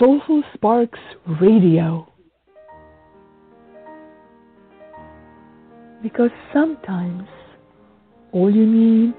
[0.00, 0.98] Soulful Sparks
[1.42, 2.10] Radio.
[6.02, 7.28] Because sometimes
[8.32, 9.12] all you need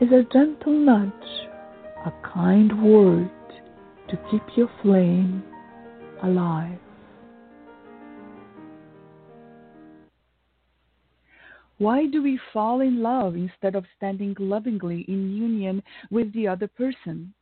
[0.00, 1.12] is a gentle nudge,
[2.06, 3.30] a kind word
[4.08, 5.44] to keep your flame
[6.22, 6.78] alive.
[11.76, 16.68] Why do we fall in love instead of standing lovingly in union with the other
[16.68, 17.34] person?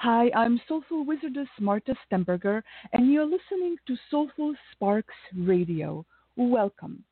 [0.00, 2.62] Hi, I'm Soulful Wizardess Marta Stemberger,
[2.92, 6.06] and you're listening to Soulful Sparks Radio.
[6.36, 7.02] Welcome.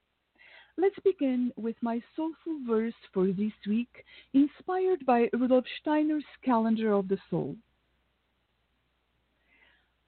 [0.79, 3.88] Let's begin with my soulful verse for this week,
[4.34, 7.57] inspired by Rudolf Steiner's Calendar of the Soul.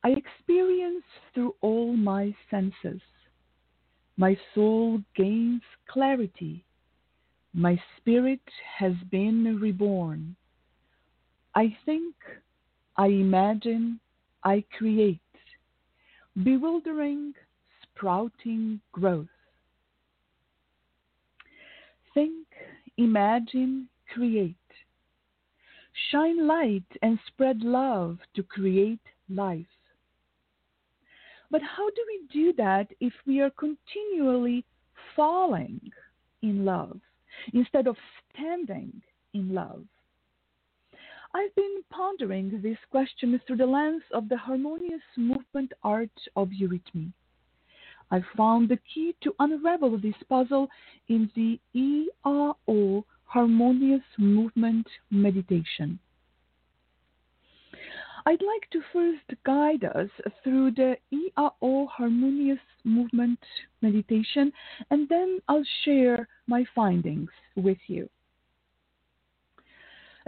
[0.04, 1.02] I experience
[1.34, 3.00] through all my senses.
[4.16, 6.64] My soul gains clarity.
[7.52, 10.36] My spirit has been reborn.
[11.56, 12.14] I think,
[12.98, 14.00] I imagine,
[14.42, 15.20] I create.
[16.42, 17.32] Bewildering,
[17.82, 19.28] sprouting growth.
[22.12, 22.46] Think,
[22.96, 24.56] imagine, create.
[26.10, 29.66] Shine light and spread love to create life.
[31.50, 34.64] But how do we do that if we are continually
[35.14, 35.80] falling
[36.42, 37.00] in love
[37.52, 37.96] instead of
[38.32, 39.02] standing
[39.34, 39.84] in love?
[41.34, 47.12] I've been pondering this question through the lens of the harmonious movement art of eurythmy.
[48.10, 50.68] I found the key to unravel this puzzle
[51.08, 55.98] in the IAO harmonious movement meditation.
[58.24, 60.10] I'd like to first guide us
[60.42, 63.38] through the IAO harmonious movement
[63.82, 64.52] meditation
[64.90, 68.08] and then I'll share my findings with you.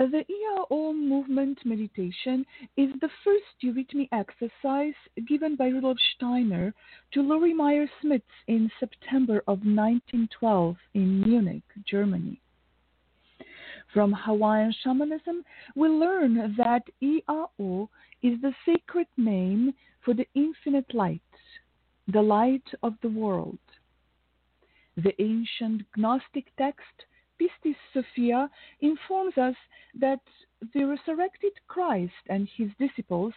[0.01, 2.47] The IAO movement meditation
[2.79, 4.95] is the first eurythmy exercise
[5.29, 6.73] given by Rudolf Steiner
[7.13, 12.41] to Lori Meyer Smith in September of 1912 in Munich, Germany.
[13.93, 15.45] From Hawaiian shamanism,
[15.77, 17.91] we learn that IAO
[18.23, 21.21] is the sacred name for the infinite light,
[22.09, 23.59] the light of the world.
[24.97, 27.05] The ancient Gnostic text
[27.41, 29.55] Pistis Sophia informs us
[29.99, 30.21] that
[30.75, 33.33] the resurrected Christ and his disciples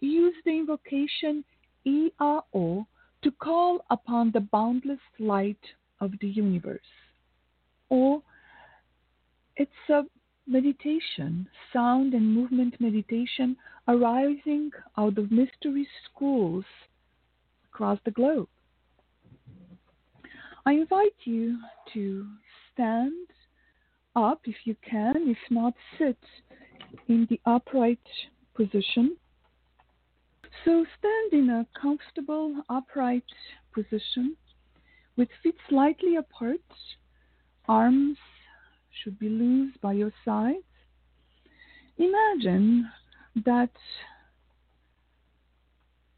[0.00, 1.42] used the invocation
[1.86, 2.86] IAO
[3.22, 5.64] to call upon the boundless light
[6.00, 6.80] of the universe.
[7.88, 8.22] Or
[9.56, 10.02] it's a
[10.46, 13.56] meditation, sound and movement meditation
[13.88, 16.64] arising out of mystery schools
[17.72, 18.48] across the globe.
[20.66, 21.58] I invite you
[21.94, 22.26] to
[22.72, 23.28] stand
[24.16, 26.18] up if you can, if not, sit
[27.08, 28.00] in the upright
[28.54, 29.16] position.
[30.64, 33.24] So stand in a comfortable upright
[33.72, 34.36] position
[35.16, 36.60] with feet slightly apart,
[37.68, 38.18] arms
[39.02, 40.58] should be loose by your sides.
[41.98, 42.90] Imagine
[43.44, 43.70] that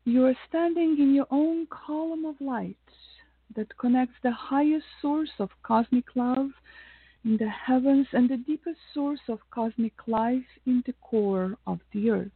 [0.05, 2.77] you are standing in your own column of light
[3.55, 6.51] that connects the highest source of cosmic love
[7.25, 12.11] in the heavens and the deepest source of cosmic life in the core of the
[12.11, 12.31] earth.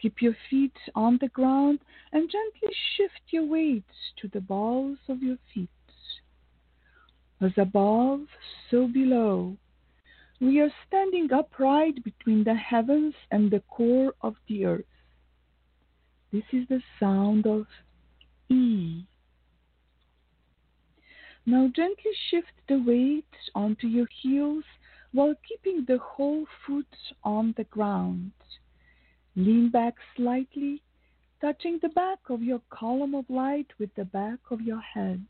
[0.00, 1.80] Keep your feet on the ground
[2.12, 3.84] and gently shift your weight
[4.20, 5.68] to the balls of your feet.
[7.40, 8.20] As above,
[8.70, 9.56] so below.
[10.40, 14.84] We are standing upright between the heavens and the core of the earth.
[16.32, 17.66] This is the sound of
[18.50, 19.04] E.
[21.48, 23.24] Now gently shift the weight
[23.54, 24.64] onto your heels
[25.12, 28.32] while keeping the whole foot on the ground.
[29.36, 30.82] Lean back slightly,
[31.40, 35.24] touching the back of your column of light with the back of your head,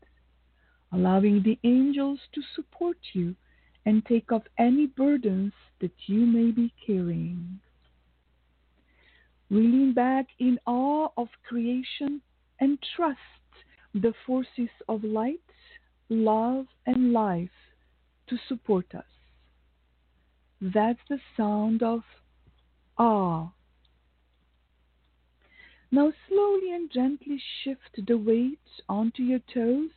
[0.91, 3.35] allowing the angels to support you
[3.85, 7.59] and take off any burdens that you may be carrying.
[9.51, 12.21] We lean back in awe of creation
[12.59, 13.19] and trust
[13.93, 15.39] the forces of light
[16.09, 17.49] love, and life
[18.27, 19.05] to support us.
[20.61, 22.01] That's the sound of
[22.97, 23.49] awe.
[25.91, 28.59] Now slowly and gently shift the weight
[28.89, 29.91] onto your toes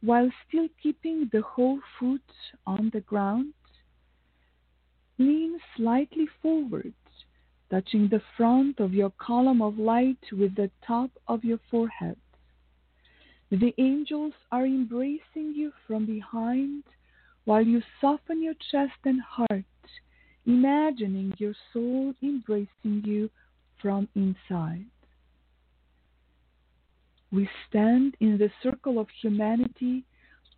[0.00, 2.32] while still keeping the whole foot
[2.66, 3.52] on the ground.
[5.18, 6.94] Lean slightly forward,
[7.70, 12.16] touching the front of your column of light with the top of your forehead.
[13.50, 16.84] The angels are embracing you from behind
[17.44, 19.64] while you soften your chest and heart,
[20.46, 23.28] imagining your soul embracing you
[23.82, 24.86] from inside.
[27.32, 30.04] We stand in the circle of humanity,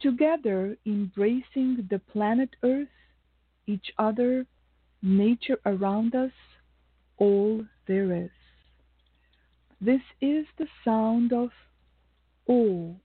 [0.01, 2.89] together embracing the planet Earth,
[3.67, 4.47] each other,
[5.01, 6.33] nature around us,
[7.17, 8.31] all there is.
[9.81, 11.51] This is the sound of
[12.47, 12.97] all.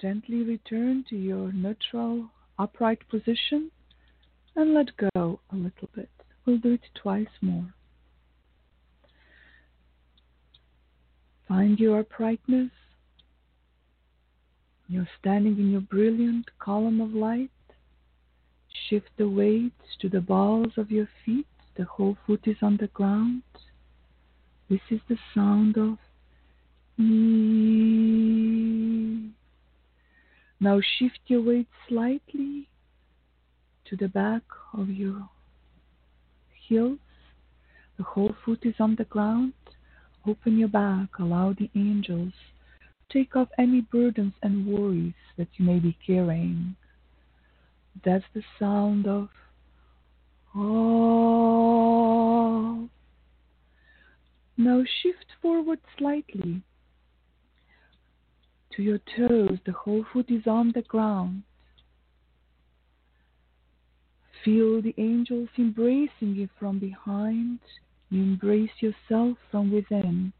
[0.00, 3.70] Gently return to your neutral, upright position
[4.56, 6.10] and let go a little bit.
[6.44, 7.74] We'll do it twice more.
[11.46, 12.70] Find your uprightness.
[14.88, 17.50] You're standing in your brilliant column of light.
[18.88, 21.46] Shift the weight to the balls of your feet.
[21.76, 23.42] The whole foot is on the ground.
[24.70, 25.98] This is the sound of
[26.96, 27.90] me.
[30.60, 32.68] Now shift your weight slightly
[33.86, 35.28] to the back of your
[36.54, 37.00] heels.
[37.98, 39.54] The whole foot is on the ground.
[40.24, 41.18] Open your back.
[41.18, 42.34] Allow the angels
[42.80, 46.76] to take off any burdens and worries that you may be carrying.
[48.04, 49.30] That's the sound of
[50.54, 51.90] oh.
[54.60, 56.60] Now shift forward slightly
[58.76, 59.58] to your toes.
[59.64, 61.44] The whole foot is on the ground.
[64.44, 67.60] Feel the angels embracing you from behind.
[68.10, 70.34] You embrace yourself from within.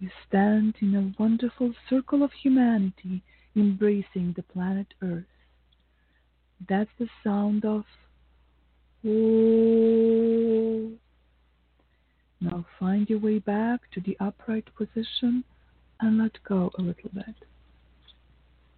[0.00, 3.22] You stand in a wonderful circle of humanity
[3.54, 5.24] embracing the planet Earth.
[6.66, 7.84] That's the sound of
[9.04, 11.01] Oh.
[12.42, 15.44] Now find your way back to the upright position
[16.00, 17.36] and let go a little bit.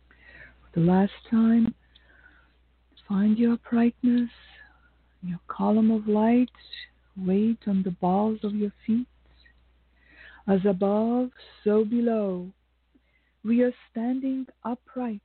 [0.08, 1.74] For the last time,
[3.08, 4.28] find your uprightness,
[5.22, 6.50] your column of light,
[7.16, 9.06] weight on the balls of your feet.
[10.46, 11.30] As above,
[11.64, 12.50] so below.
[13.46, 15.22] We are standing upright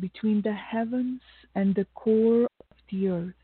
[0.00, 1.20] between the heavens
[1.54, 3.34] and the core of the earth.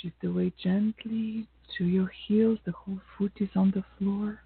[0.00, 4.42] Shift the weight gently to your heels, the whole foot is on the floor.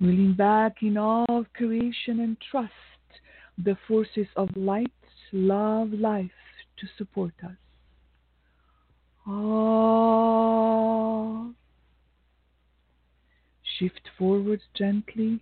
[0.00, 2.72] We lean back in awe of creation and trust
[3.58, 4.92] the forces of light,
[5.32, 6.30] love, life
[6.76, 7.56] to support us.
[9.26, 10.54] Ah.
[13.78, 15.40] Shift forward gently.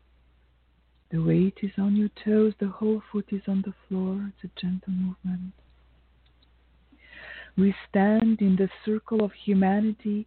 [1.11, 4.33] The weight is on your toes, the whole foot is on the floor.
[4.33, 5.53] It's a gentle movement.
[7.57, 10.27] We stand in the circle of humanity,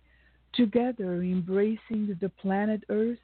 [0.53, 3.19] together embracing the planet Earth,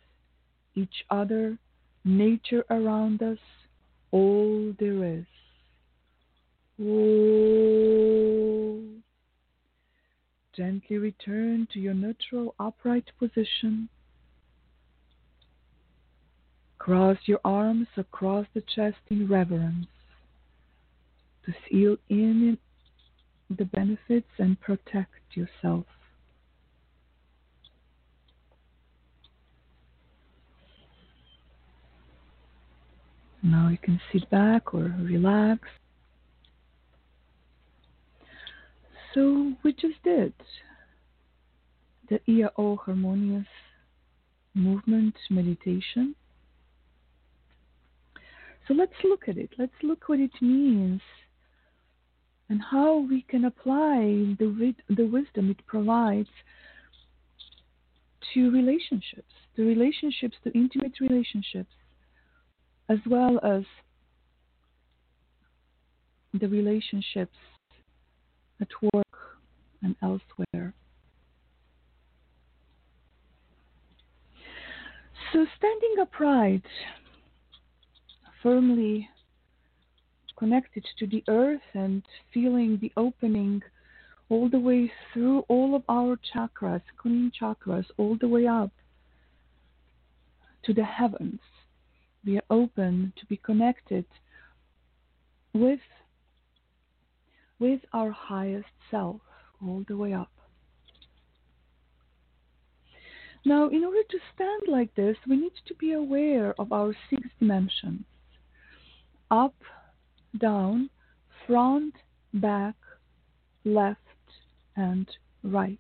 [0.75, 1.57] each other,
[2.03, 3.38] nature around us,
[4.12, 5.25] all there is.
[6.81, 7.62] Oh.
[10.56, 13.88] Gently return to your neutral, upright position.
[16.80, 19.88] Cross your arms across the chest in reverence
[21.45, 22.57] to seal in
[23.57, 25.86] the benefits and protect yourself.
[33.44, 35.68] Now you can sit back or relax.
[39.13, 40.34] So we just did
[42.10, 43.48] the IAO harmonious
[44.53, 46.15] movement meditation.
[48.67, 49.50] So let's look at it.
[49.58, 51.01] Let's look what it means
[52.51, 56.27] and how we can apply the, the wisdom it provides
[58.34, 61.72] to relationships, to relationships, to intimate relationships,
[62.89, 63.63] as well as
[66.38, 67.38] the relationships
[68.60, 69.39] at work
[69.81, 70.74] and elsewhere.
[75.31, 76.65] So, standing upright,
[78.43, 79.08] firmly
[80.41, 82.01] connected to the earth and
[82.33, 83.62] feeling the opening
[84.27, 88.71] all the way through all of our chakras, clean chakras, all the way up
[90.63, 91.41] to the heavens.
[92.25, 94.05] We are open to be connected
[95.53, 95.86] with,
[97.60, 99.21] with our highest self,
[99.63, 100.31] all the way up.
[103.45, 107.21] Now, in order to stand like this, we need to be aware of our six
[107.39, 108.05] dimensions
[109.29, 109.53] up,
[110.39, 110.89] down,
[111.47, 111.95] front,
[112.33, 112.75] back,
[113.65, 114.00] left,
[114.75, 115.07] and
[115.43, 115.79] right.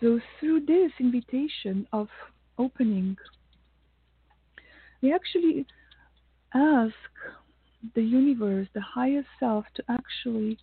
[0.00, 2.08] So, through this invitation of
[2.58, 3.16] opening
[5.02, 5.66] we actually
[6.54, 6.94] ask
[7.94, 10.58] the universe, the higher self, to actually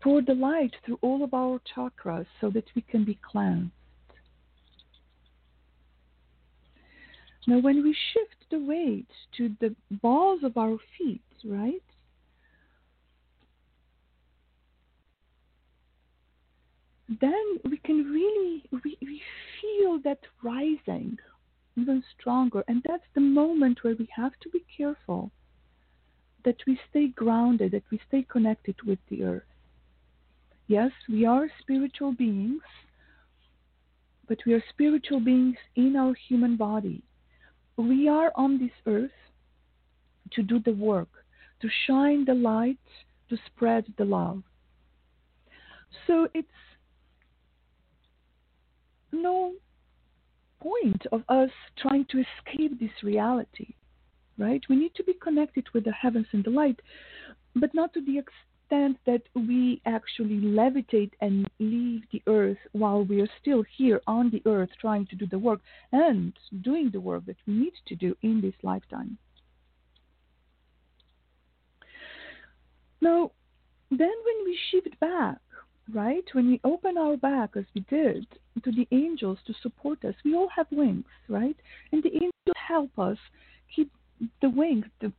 [0.00, 3.72] pour the light through all of our chakras so that we can be cleansed.
[7.48, 11.82] Now, when we shift the weight to the balls of our feet, right?
[17.20, 19.20] Then we can really we, we
[19.60, 21.18] feel that rising
[21.76, 22.62] even stronger.
[22.68, 25.30] And that's the moment where we have to be careful
[26.44, 29.42] that we stay grounded, that we stay connected with the earth.
[30.66, 32.62] Yes, we are spiritual beings,
[34.28, 37.02] but we are spiritual beings in our human body.
[37.76, 39.10] We are on this earth
[40.32, 41.08] to do the work,
[41.60, 42.78] to shine the light,
[43.30, 44.42] to spread the love.
[46.06, 46.48] So it's
[49.12, 49.52] no
[50.60, 53.74] point of us trying to escape this reality,
[54.38, 54.62] right?
[54.68, 56.80] We need to be connected with the heavens and the light,
[57.54, 58.18] but not to the
[58.72, 64.30] extent that we actually levitate and leave the earth while we are still here on
[64.30, 65.60] the earth trying to do the work
[65.92, 69.18] and doing the work that we need to do in this lifetime.
[73.00, 73.32] Now,
[73.90, 75.38] then when we shift back
[75.92, 76.24] right?
[76.32, 78.24] When we open our back, as we did,
[78.62, 81.56] to the angels to support us, we all have wings, right?
[81.90, 83.18] And the angels help us
[83.74, 83.90] keep
[84.40, 85.12] the wings, to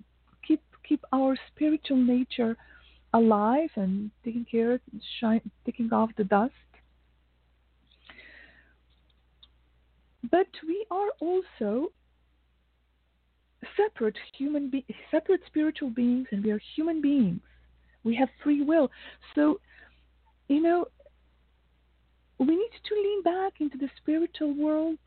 [0.48, 2.56] keep keep our spiritual nature
[3.14, 4.80] alive and taking care,
[5.20, 6.54] shine, taking off the dust.
[10.30, 11.92] But we are also
[13.78, 17.42] separate human be- separate spiritual beings, and we are human beings.
[18.04, 18.90] We have free will,
[19.36, 19.60] so
[20.48, 20.86] you know,
[22.40, 24.98] we need to lean back into the spiritual world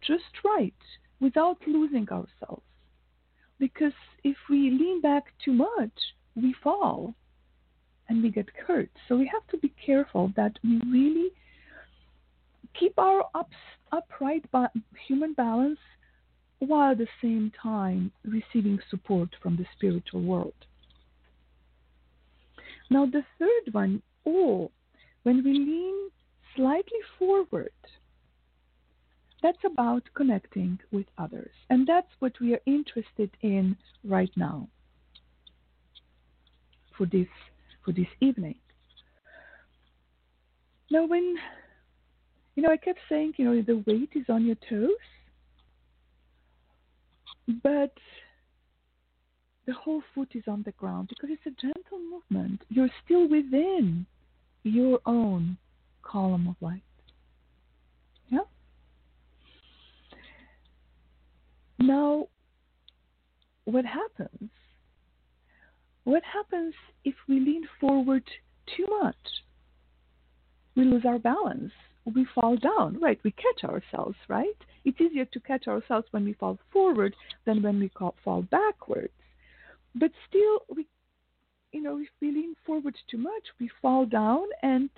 [0.00, 0.74] just right
[1.20, 2.62] without losing ourselves.
[3.58, 3.92] Because
[4.22, 5.92] if we lean back too much,
[6.36, 7.14] we fall
[8.08, 8.90] and we get hurt.
[9.08, 11.30] So we have to be careful that we really
[12.78, 13.56] keep our ups,
[13.92, 14.72] upright ba-
[15.06, 15.78] human balance
[16.58, 20.54] while at the same time receiving support from the spiritual world.
[22.90, 24.70] Now, the third one, all
[25.22, 26.10] when we lean
[26.54, 27.72] slightly forward,
[29.42, 31.50] that's about connecting with others.
[31.68, 34.68] And that's what we are interested in right now
[36.96, 37.28] for this
[37.84, 38.56] for this evening.
[40.90, 41.36] Now when
[42.54, 44.90] you know I kept saying, you know, the weight is on your toes,
[47.62, 47.92] but
[49.66, 52.62] the whole foot is on the ground because it's a gentle movement.
[52.68, 54.06] You're still within
[54.62, 55.56] your own
[56.02, 56.82] column of light.
[58.28, 58.40] Yeah?
[61.78, 62.28] Now,
[63.64, 64.50] what happens?
[66.04, 68.24] What happens if we lean forward
[68.76, 69.16] too much?
[70.76, 71.72] We lose our balance.
[72.04, 73.18] We fall down, right?
[73.24, 74.56] We catch ourselves, right?
[74.84, 77.14] It's easier to catch ourselves when we fall forward
[77.46, 77.90] than when we
[78.22, 79.12] fall backwards.
[79.94, 80.86] But still, we
[81.74, 84.88] you know, if we lean forward too much, we fall down and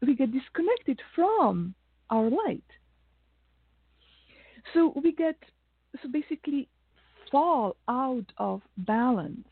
[0.00, 1.74] we get disconnected from
[2.08, 2.64] our light.
[4.72, 5.36] So we get,
[6.02, 6.66] so basically,
[7.30, 9.46] fall out of balance.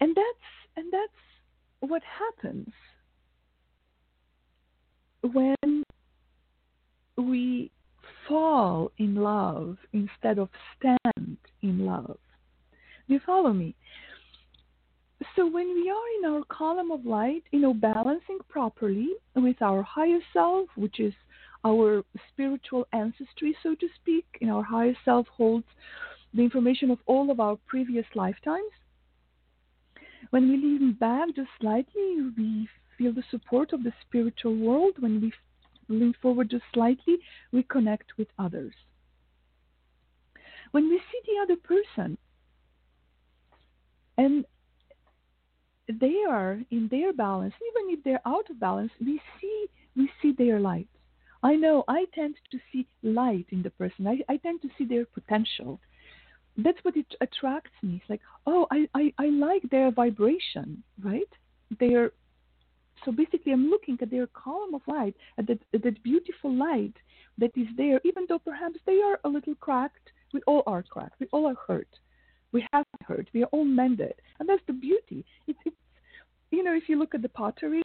[0.00, 2.72] And that's, and that's what happens
[5.32, 5.84] when
[7.16, 7.70] we
[8.28, 12.18] fall in love instead of stand in love.
[13.06, 13.74] Do you follow me?
[15.36, 19.82] So when we are in our column of light, you know, balancing properly with our
[19.82, 21.14] higher self, which is
[21.64, 25.66] our spiritual ancestry, so to speak, and our higher self holds
[26.34, 28.70] the information of all of our previous lifetimes.
[30.34, 34.94] When we lean back just slightly, we feel the support of the spiritual world.
[34.98, 35.32] When we
[35.88, 37.18] lean forward just slightly,
[37.52, 38.74] we connect with others.
[40.72, 42.18] When we see the other person
[44.18, 44.44] and
[45.86, 50.32] they are in their balance even if they're out of balance we see we see
[50.32, 50.88] their light
[51.42, 54.86] i know i tend to see light in the person i, I tend to see
[54.86, 55.78] their potential
[56.56, 58.00] that's what it attracts me.
[58.00, 61.32] It's like oh I, I, I like their vibration right?
[61.80, 62.12] Their
[63.04, 66.94] so basically i'm looking at their column of light at that, at that beautiful light
[67.38, 70.10] that is there even though perhaps they are a little cracked.
[70.32, 71.20] We all are cracked.
[71.20, 71.88] We all are hurt.
[72.52, 73.28] We have hurt.
[73.32, 75.24] We are all mended, and that's the beauty.
[75.46, 75.76] It's, it's
[76.50, 77.84] you know, if you look at the pottery,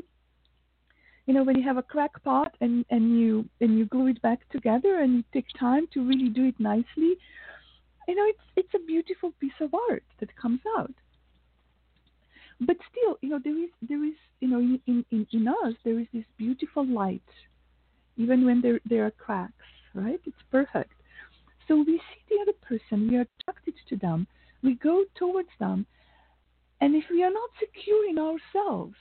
[1.26, 4.22] you know when you have a crack pot and and you and you glue it
[4.22, 7.18] back together and you take time to really do it nicely
[8.10, 10.94] you know it's it's a beautiful piece of art that comes out
[12.60, 16.00] but still you know there is there is you know in in, in us there
[16.00, 17.32] is this beautiful light
[18.18, 20.94] even when there there are cracks right it's perfect
[21.68, 24.28] so we see the other person we are attracted to them
[24.64, 25.86] we go towards them
[26.82, 28.96] and if we are not secure in ourselves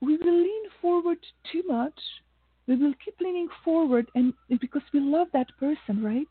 [0.00, 1.18] we will lean forward
[1.52, 1.98] too much.
[2.70, 6.28] We will keep leaning forward, and because we love that person, right?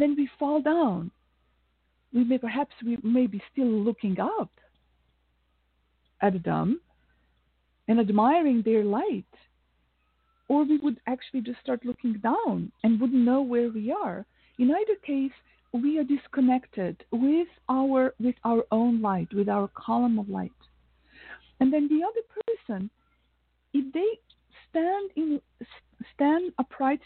[0.00, 1.10] then we fall down.
[2.12, 4.50] We may perhaps we may be still looking up
[6.22, 6.80] at them
[7.88, 9.32] and admiring their light,
[10.48, 14.24] or we would actually just start looking down and wouldn't know where we are.
[14.58, 15.36] In either case,
[15.72, 20.52] we are disconnected with our with our own light, with our column of light.
[21.58, 22.24] And then the other
[22.68, 22.90] person,
[23.72, 24.10] if they
[24.70, 25.40] stand in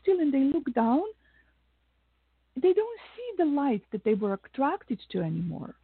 [0.03, 1.03] still and they look down,
[2.57, 5.75] they don't see the light that they were attracted to anymore.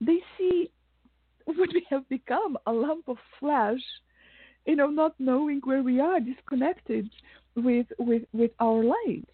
[0.00, 0.70] They see
[1.44, 3.80] what we have become a lump of flesh,
[4.66, 7.08] you know, not knowing where we are, disconnected
[7.56, 9.28] with with with our light.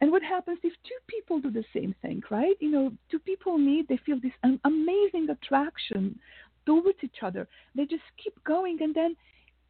[0.00, 2.56] And what happens if two people do the same thing, right?
[2.58, 4.32] You know, two people meet, they feel this
[4.64, 6.18] amazing attraction
[6.64, 7.46] towards each other.
[7.74, 9.14] They just keep going, and then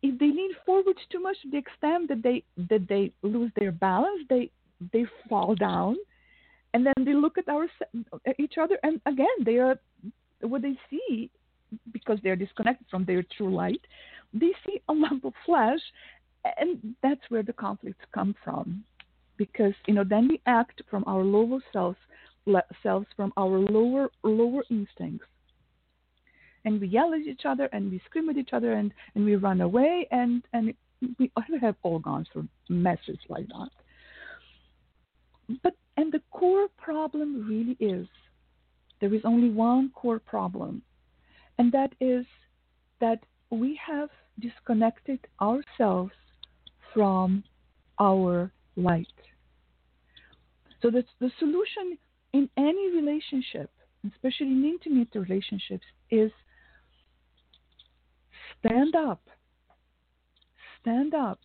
[0.03, 3.73] if they lean forward too much to the extent that they that they lose their
[3.73, 4.51] balance, they
[4.93, 5.97] they fall down,
[6.75, 7.67] and then they look at our
[8.27, 9.79] at each other, and again they are
[10.41, 11.31] what they see
[11.93, 13.81] because they're disconnected from their true light.
[14.33, 15.81] They see a lump of flesh,
[16.59, 18.85] and that's where the conflicts come from
[19.37, 21.99] because you know then we act from our lower selves
[22.83, 25.27] selves from our lower lower instincts
[26.65, 29.37] and we yell at each other and we scream at each other and, and we
[29.37, 30.75] run away and and
[31.19, 33.71] we have all gone through messes like that.
[35.63, 38.07] But and the core problem really is
[39.01, 40.83] there is only one core problem
[41.59, 42.25] and that is
[43.01, 43.21] that
[43.51, 46.13] we have disconnected ourselves
[46.95, 47.43] from
[47.99, 49.07] our light.
[50.83, 51.99] So that's the solution
[52.33, 53.71] in any relationship,
[54.07, 56.31] especially in intimate relationships, is
[58.61, 59.21] stand up.
[60.81, 61.39] Stand up.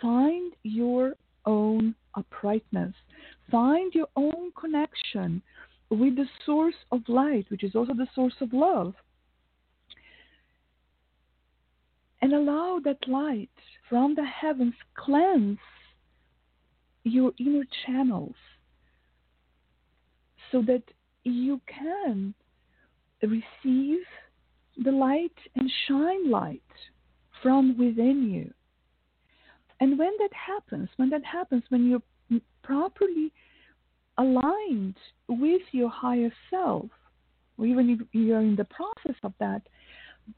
[0.00, 2.94] Find your own uprightness.
[3.50, 5.42] Find your own connection
[5.90, 8.94] with the source of light, which is also the source of love.
[12.22, 13.50] And allow that light
[13.88, 15.58] from the heavens cleanse
[17.04, 18.36] your inner channels
[20.50, 20.84] so that
[21.24, 22.34] you can
[23.22, 23.98] receive
[24.76, 26.62] the light and shine light
[27.42, 28.52] from within you.
[29.80, 33.32] And when that happens, when that happens, when you're properly
[34.18, 34.96] aligned
[35.28, 36.86] with your higher self,
[37.58, 39.62] or even if you're in the process of that,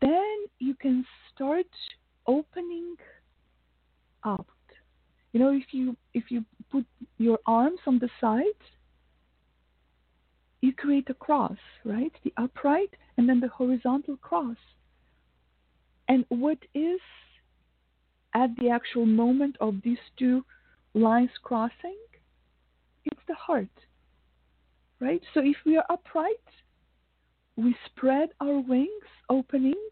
[0.00, 1.66] then you can start
[2.26, 2.96] opening
[4.22, 4.46] up.
[5.32, 6.86] You know, if you if you put
[7.18, 8.64] your arms on the sides
[10.64, 12.12] you create a cross, right?
[12.24, 14.56] The upright and then the horizontal cross.
[16.08, 17.00] And what is
[18.34, 20.42] at the actual moment of these two
[20.94, 21.98] lines crossing?
[23.04, 23.68] It's the heart,
[25.00, 25.20] right?
[25.34, 26.48] So if we are upright,
[27.56, 28.88] we spread our wings,
[29.28, 29.82] opening.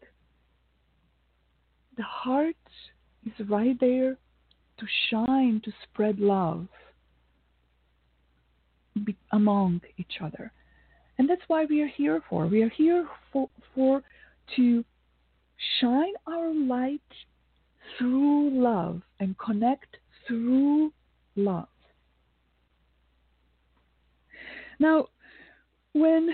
[1.97, 2.55] The heart
[3.25, 4.17] is right there
[4.79, 6.67] to shine, to spread love
[9.31, 10.51] among each other.
[11.17, 12.47] And that's why we are here for.
[12.47, 14.01] We are here for, for
[14.55, 14.83] to
[15.79, 17.01] shine our light
[17.97, 19.97] through love and connect
[20.27, 20.91] through
[21.35, 21.67] love.
[24.79, 25.07] Now,
[25.93, 26.29] when,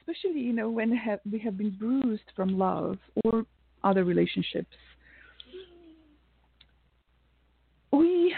[0.00, 3.44] especially, you know, when have, we have been bruised from love or
[3.82, 4.76] other relationships,
[7.92, 8.34] we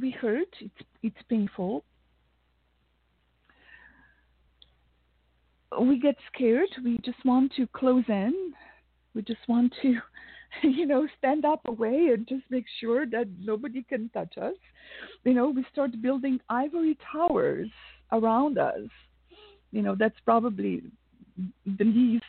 [0.00, 0.48] we hurt.
[0.60, 1.84] It's it's painful,
[5.80, 6.68] we get scared.
[6.84, 8.52] We just want to close in.
[9.14, 9.96] We just want to,
[10.62, 14.54] you know, stand up away and just make sure that nobody can touch us.
[15.24, 17.68] You know, we start building ivory towers
[18.12, 18.88] around us.
[19.72, 20.82] You know, that's probably
[21.66, 22.24] the least,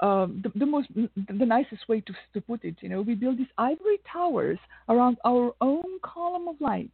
[0.00, 2.76] um, the, the most, the nicest way to, to put it.
[2.80, 6.90] You know, we build these ivory towers around our own column of light.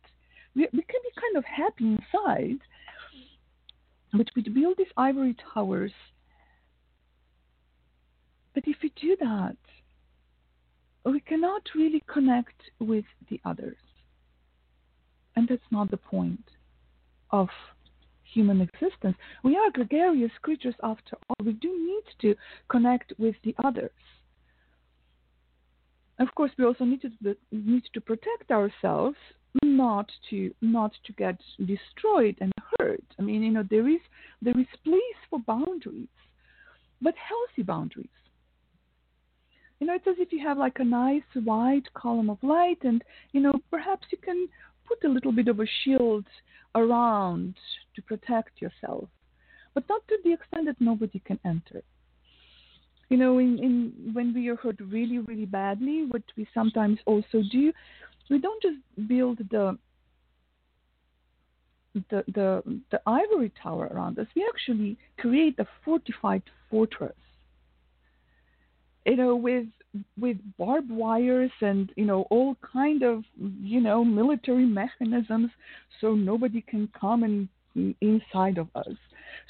[0.54, 2.60] We, we can be kind of happy inside
[4.16, 5.92] but we build these ivory towers.
[8.54, 9.56] But if we do that,
[11.04, 13.76] we cannot really connect with the others.
[15.34, 16.44] And that's not the point
[17.30, 17.48] of
[18.22, 19.16] human existence.
[19.42, 21.44] We are gregarious creatures after all.
[21.44, 22.34] We do need to
[22.68, 23.90] connect with the others.
[26.18, 29.18] Of course, we also need to need to protect ourselves,
[29.62, 33.04] not to not to get destroyed and hurt.
[33.18, 34.00] I mean, you know, there is
[34.42, 36.08] there is place for boundaries,
[37.00, 38.08] but healthy boundaries.
[39.80, 43.02] You know, it's as if you have like a nice wide column of light, and
[43.32, 44.48] you know, perhaps you can
[44.86, 46.24] put a little bit of a shield
[46.74, 47.54] around
[47.94, 49.08] to protect yourself,
[49.74, 51.82] but not to the extent that nobody can enter.
[53.08, 57.42] You know, in, in when we are hurt really, really badly, what we sometimes also
[57.52, 57.72] do,
[58.30, 59.78] we don't just build the
[62.10, 64.26] the the, the ivory tower around us.
[64.34, 67.16] We actually create a fortified fortress.
[69.04, 69.66] You know, with
[70.18, 75.50] with barbed wires and you know all kind of you know military mechanisms
[76.00, 77.48] so nobody can come
[78.00, 78.96] inside of us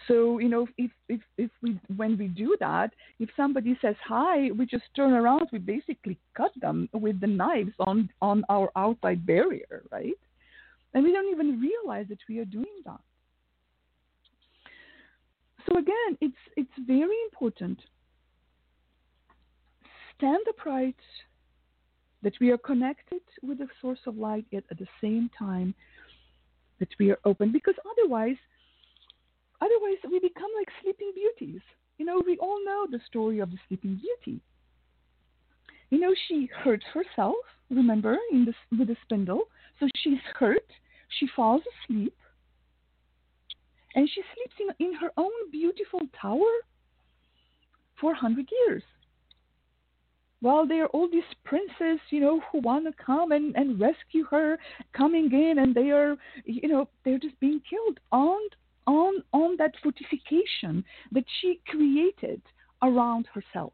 [0.08, 4.50] so you know if if if we when we do that if somebody says hi
[4.52, 9.24] we just turn around we basically cut them with the knives on on our outside
[9.26, 10.18] barrier right
[10.96, 13.00] and we don't even realize that we are doing that
[15.68, 17.78] so again it's it's very important
[20.16, 20.96] stand upright,
[22.22, 25.74] that we are connected with the source of light, yet at the same time
[26.80, 27.52] that we are open.
[27.52, 28.36] Because otherwise,
[29.60, 31.60] otherwise we become like sleeping beauties.
[31.98, 34.40] You know, we all know the story of the sleeping beauty.
[35.90, 37.36] You know, she hurts herself,
[37.70, 39.42] remember, in the, with the spindle.
[39.78, 40.66] So she's hurt,
[41.08, 42.16] she falls asleep,
[43.94, 46.52] and she sleeps in, in her own beautiful tower
[48.00, 48.82] for a hundred years
[50.40, 54.24] while there are all these princes, you know, who want to come and, and rescue
[54.30, 54.58] her
[54.92, 58.40] coming in and they are, you know, they're just being killed on
[58.86, 62.40] on on that fortification that she created
[62.82, 63.72] around herself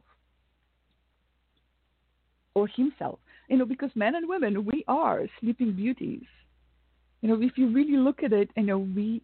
[2.54, 3.18] or himself.
[3.48, 6.24] You know, because men and women, we are sleeping beauties.
[7.22, 9.22] You know, if you really look at it, you know, we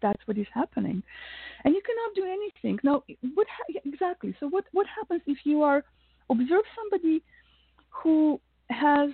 [0.00, 1.02] that's what is happening,
[1.64, 2.78] and you cannot do anything.
[2.82, 3.02] Now,
[3.34, 4.34] what ha- exactly?
[4.40, 5.84] So, what what happens if you are
[6.30, 7.22] observe somebody
[7.90, 9.10] who has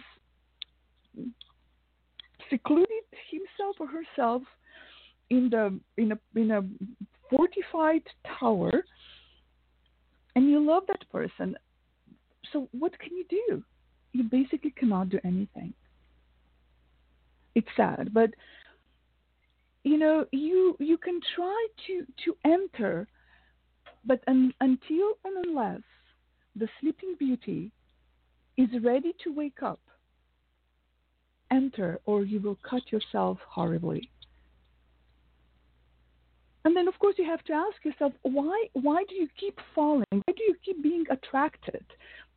[2.49, 4.43] secluded himself or herself
[5.31, 6.63] in the in a in a
[7.31, 8.03] fortified
[8.39, 8.73] tower
[10.35, 11.57] and you love that person
[12.53, 13.63] so what can you do
[14.13, 15.73] you basically cannot do anything
[17.55, 18.31] it's sad but
[19.85, 23.07] you know you you can try to to enter
[24.05, 25.83] but un, until and unless
[26.57, 27.71] the sleeping beauty
[28.57, 29.81] is ready to wake up,
[31.51, 34.11] enter or you will cut yourself horribly.
[36.65, 40.05] And then, of course, you have to ask yourself, why, why do you keep falling?
[40.11, 41.85] Why do you keep being attracted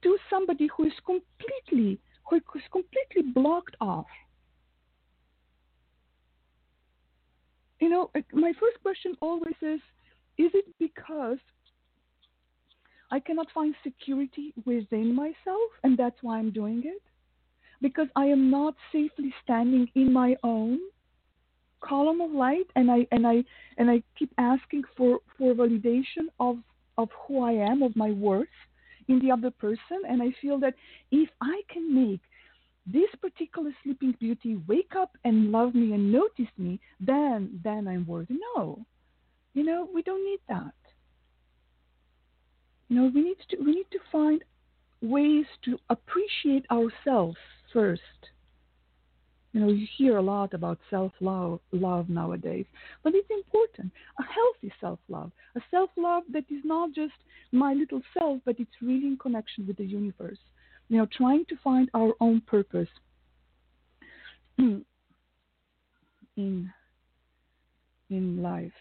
[0.04, 2.00] to somebody who is completely,
[2.30, 4.08] who is completely blocked off?
[7.84, 9.82] You know, my first question always is,
[10.38, 11.38] is it because
[13.12, 17.02] I cannot find security within myself, and that's why I'm doing it.
[17.82, 20.80] Because I am not safely standing in my own
[21.82, 23.44] column of light, and I and I
[23.78, 26.60] and I keep asking for for validation of
[26.98, 28.60] of who I am, of my worth
[29.10, 30.76] in the other person, and I feel that
[31.12, 32.22] if I can make
[32.86, 38.06] this particular sleeping beauty wake up and love me and notice me, then then I'm
[38.06, 38.38] worthy.
[38.56, 38.86] No,
[39.54, 40.74] you know we don't need that.
[42.90, 44.44] You know, we need to we need to find
[45.02, 47.38] ways to appreciate ourselves
[47.72, 48.02] first.
[49.52, 52.66] You know, you hear a lot about self-love love nowadays,
[53.04, 53.92] but it's important.
[54.20, 57.14] A healthy self-love, a self-love that is not just
[57.52, 60.40] my little self, but it's really in connection with the universe.
[60.94, 62.88] You know, trying to find our own purpose
[64.60, 64.86] in
[66.38, 68.72] in life.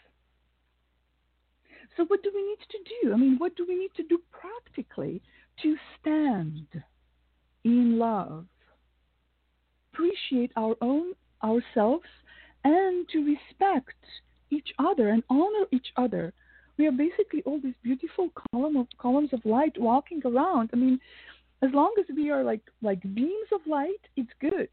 [1.97, 3.15] So, what do we need to do?
[3.15, 5.23] I mean, what do we need to do practically
[5.63, 6.67] to stand
[7.65, 8.45] in love,
[9.95, 12.11] appreciate our own ourselves,
[12.63, 14.05] and to respect
[14.51, 16.35] each other and honor each other?
[16.77, 20.69] We are basically all these beautiful column of, columns of light walking around.
[20.75, 21.01] I mean,
[21.63, 24.69] as long as we are like like beams of light, it's good.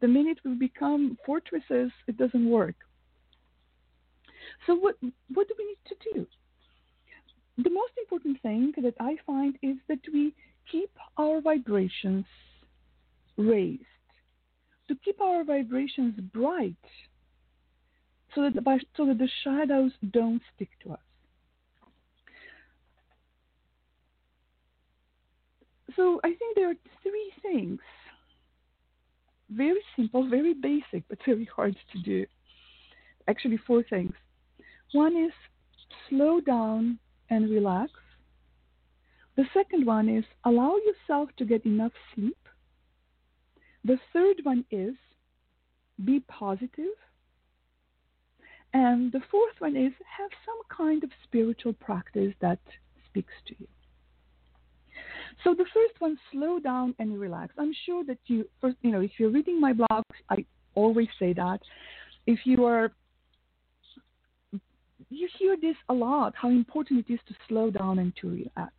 [0.00, 2.76] The minute we become fortresses, it doesn't work.
[4.66, 4.96] So what
[5.34, 6.26] what do we need to do?
[7.62, 10.34] The most important thing that I find is that we
[10.70, 12.24] keep our vibrations
[13.36, 13.82] raised,
[14.88, 16.76] to keep our vibrations bright,
[18.34, 21.07] so that the, so that the shadows don't stick to us.
[25.98, 27.80] So I think there are three things.
[29.50, 32.24] Very simple, very basic, but very hard to do.
[33.26, 34.12] Actually, four things.
[34.92, 35.32] One is
[36.08, 37.90] slow down and relax.
[39.36, 42.38] The second one is allow yourself to get enough sleep.
[43.84, 44.94] The third one is
[46.04, 46.96] be positive.
[48.72, 52.60] And the fourth one is have some kind of spiritual practice that
[53.08, 53.66] speaks to you.
[55.44, 57.54] So the first one, slow down and relax.
[57.58, 61.32] I'm sure that you first, you know, if you're reading my blogs, I always say
[61.34, 61.60] that.
[62.26, 62.92] If you are,
[65.10, 68.74] you hear this a lot, how important it is to slow down and to relax.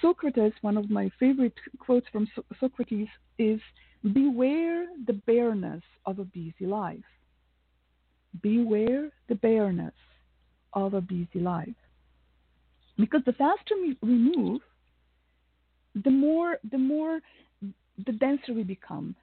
[0.00, 3.08] Socrates, one of my favorite quotes from so- Socrates
[3.38, 3.60] is,
[4.12, 7.04] "Beware the bareness of a busy life."
[8.42, 9.94] Beware the bareness
[10.72, 11.74] of a busy life.
[12.98, 14.62] Because the faster we move,
[16.04, 17.20] the more the more
[18.04, 19.14] the denser we become.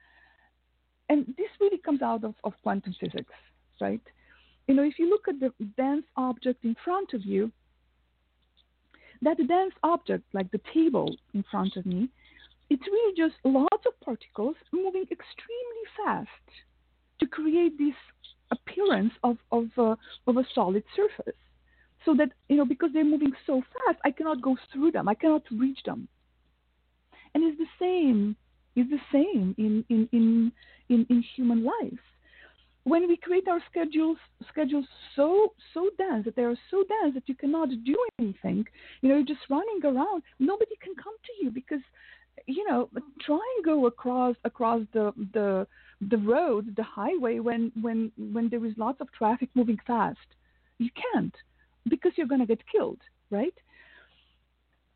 [1.08, 3.32] And this really comes out of, of quantum physics,
[3.80, 4.00] right?
[4.66, 7.52] You know, if you look at the dense object in front of you,
[9.22, 12.08] that dense object, like the table in front of me,
[12.70, 16.28] it's really just lots of particles moving extremely fast
[17.20, 17.94] to create this
[18.50, 19.94] appearance of, of, uh,
[20.26, 21.34] of a solid surface.
[22.04, 25.14] So that, you know, because they're moving so fast, I cannot go through them, I
[25.14, 26.08] cannot reach them
[27.34, 28.36] and it's the same
[28.76, 30.52] is the same in, in, in,
[30.88, 32.04] in, in human life.
[32.84, 34.18] When we create our schedules
[34.50, 34.84] schedules
[35.16, 38.66] so so dense that they are so dense that you cannot do anything,
[39.00, 41.80] you know, you're just running around, nobody can come to you because
[42.46, 45.66] you know, try and go across across the the
[46.10, 50.18] the road, the highway when when when there is lots of traffic moving fast.
[50.78, 51.34] You can't
[51.88, 53.54] because you're gonna get killed, right?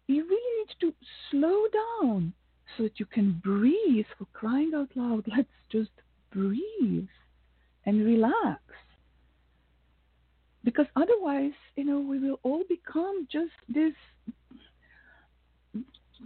[0.08, 0.94] You really need to
[1.30, 1.64] slow
[2.00, 2.32] down
[2.76, 4.06] so that you can breathe.
[4.18, 5.90] For crying out loud, let's just
[6.32, 7.08] breathe
[7.84, 8.60] and relax.
[10.64, 13.92] Because otherwise, you know, we will all become just this,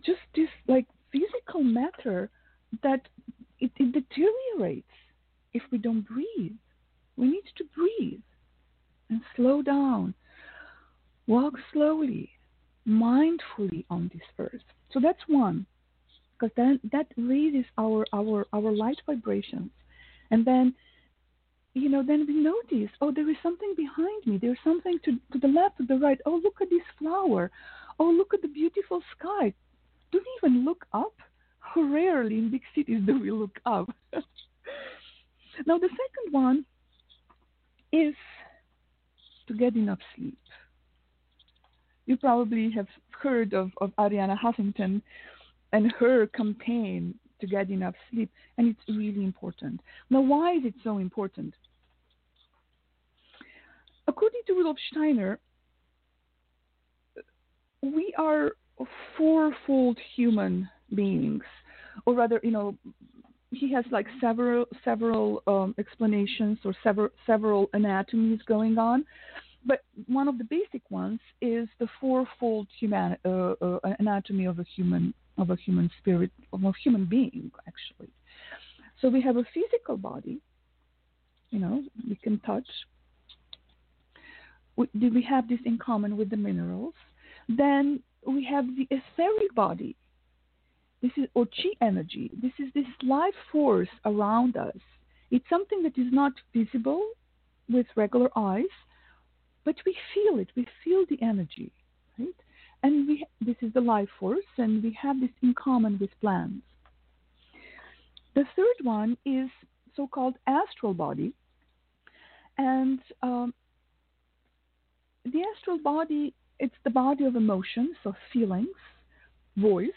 [0.05, 2.31] just this like physical matter
[2.83, 3.03] that
[3.61, 4.87] it, it deteriorates
[5.53, 6.57] if we don't breathe.
[7.17, 8.21] We need to breathe
[9.11, 10.15] and slow down.
[11.27, 12.31] Walk slowly
[12.87, 14.63] mindfully on this earth.
[14.93, 15.67] So that's one,
[16.33, 19.71] because then that raises our our our light vibrations,
[20.31, 20.75] and then
[21.75, 24.39] you know then we notice oh there is something behind me.
[24.39, 26.21] There's something to to the left to the right.
[26.27, 27.51] Oh look at this flower.
[27.99, 29.53] Oh look at the beautiful sky.
[30.11, 31.15] Do we even look up.
[31.75, 33.89] Rarely in big cities do we look up.
[35.67, 36.65] Now the second one
[37.93, 38.15] is
[39.47, 40.39] to get enough sleep
[42.07, 45.01] you probably have heard of, of Arianna Huffington
[45.73, 49.81] and her campaign to get enough sleep, and it's really important.
[50.11, 51.55] Now, why is it so important?
[54.07, 55.39] According to Rudolf Steiner,
[57.83, 58.53] we are
[59.17, 61.43] fourfold human beings,
[62.07, 62.77] or rather, you know,
[63.51, 69.05] he has like several several um, explanations or several several anatomies going on
[69.65, 74.65] but one of the basic ones is the fourfold human uh, uh, anatomy of a
[74.65, 78.11] human of a human spirit of a human being actually.
[79.01, 80.41] So we have a physical body,
[81.51, 82.67] you know, we can touch.
[84.77, 86.95] We, we have this in common with the minerals.
[87.49, 89.97] Then we have the etheric body.
[91.03, 92.31] This is or chi energy.
[92.41, 94.77] This is this life force around us.
[95.31, 97.05] It's something that is not visible
[97.69, 98.65] with regular eyes,
[99.65, 100.49] but we feel it.
[100.57, 101.73] We feel the energy,
[102.19, 102.29] right?
[102.83, 106.65] And we, this is the life force, and we have this in common with plants.
[108.35, 109.49] The third one is
[109.95, 111.33] so-called astral body,
[112.59, 113.55] and um,
[115.25, 118.69] the astral body it's the body of emotions, of feelings,
[119.57, 119.91] voice.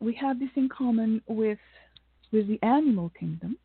[0.00, 1.58] We have this in common with
[2.32, 3.58] with the animal kingdom,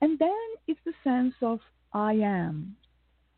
[0.00, 1.60] and then it's the sense of
[1.92, 2.76] I am,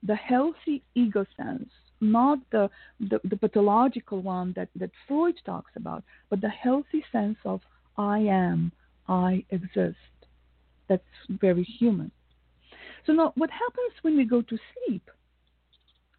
[0.03, 1.69] the healthy ego sense,
[2.01, 2.69] not the,
[3.01, 7.61] the, the, pathological one that, that Freud talks about, but the healthy sense of
[7.97, 8.73] I am,
[9.09, 9.97] I exist.
[10.89, 12.11] That's very human.
[13.07, 15.11] So now, what happens when we go to sleep?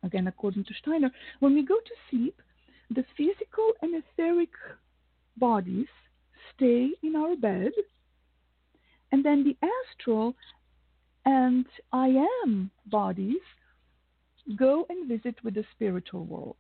[0.04, 2.42] Again, according to Steiner, when we go to sleep,
[2.90, 4.52] the physical and etheric
[5.38, 5.88] bodies
[6.56, 7.72] stay in our bed,
[9.12, 10.36] and then the astral
[11.26, 13.42] and I am bodies
[14.56, 16.56] go and visit with the spiritual world.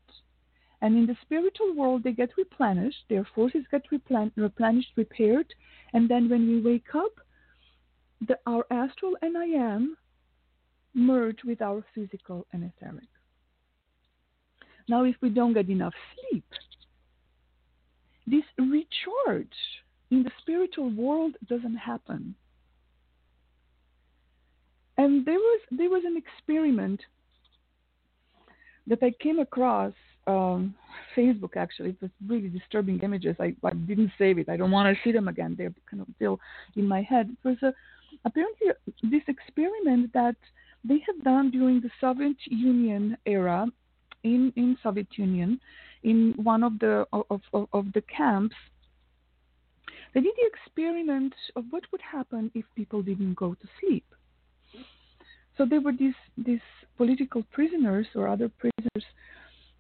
[0.82, 5.52] And in the spiritual world, they get replenished, their forces get replen- replenished, repaired,
[5.94, 7.14] and then when we wake up,
[8.28, 9.98] the, our astral and I am
[10.94, 13.08] merge with our physical and etheric.
[14.90, 15.94] Now, if we don't get enough
[16.30, 16.46] sleep,
[18.26, 19.48] this recharge
[20.12, 22.36] in the spiritual world doesn't happen.
[24.98, 27.02] And there was there was an experiment
[28.88, 29.94] that I came across
[30.26, 30.76] um,
[31.16, 31.56] Facebook.
[31.56, 33.36] Actually, it was really disturbing images.
[33.40, 34.50] I, I didn't save it.
[34.50, 35.56] I don't want to see them again.
[35.58, 36.40] They're kind of still
[36.76, 37.30] in my head.
[37.32, 37.74] It was a,
[38.26, 38.68] apparently
[39.04, 40.36] this experiment that
[40.84, 43.68] they had done during the Soviet Union era
[44.24, 45.60] in in Soviet Union
[46.04, 48.56] in one of the of, of, of the camps.
[50.14, 54.06] They did the experiment of what would happen if people didn't go to sleep.
[55.58, 56.62] So there were these these
[56.98, 59.06] political prisoners or other prisoners,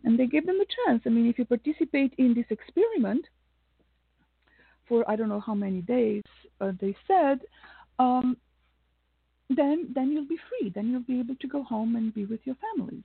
[0.03, 1.03] and they gave them a chance.
[1.05, 3.25] I mean, if you participate in this experiment
[4.87, 6.23] for I don't know how many days,
[6.61, 7.41] uh, they said,
[7.99, 8.37] um,
[9.49, 10.71] then then you'll be free.
[10.73, 13.03] Then you'll be able to go home and be with your families.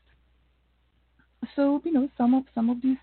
[1.54, 2.98] So you know, some of some of these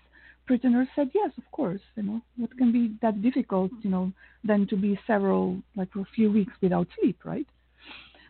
[0.46, 1.82] prisoners said yes, of course.
[1.96, 3.70] You know, what can be that difficult?
[3.82, 7.46] You know, than to be several like for a few weeks without sleep, right?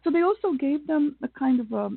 [0.02, 1.90] So they also gave them a kind of a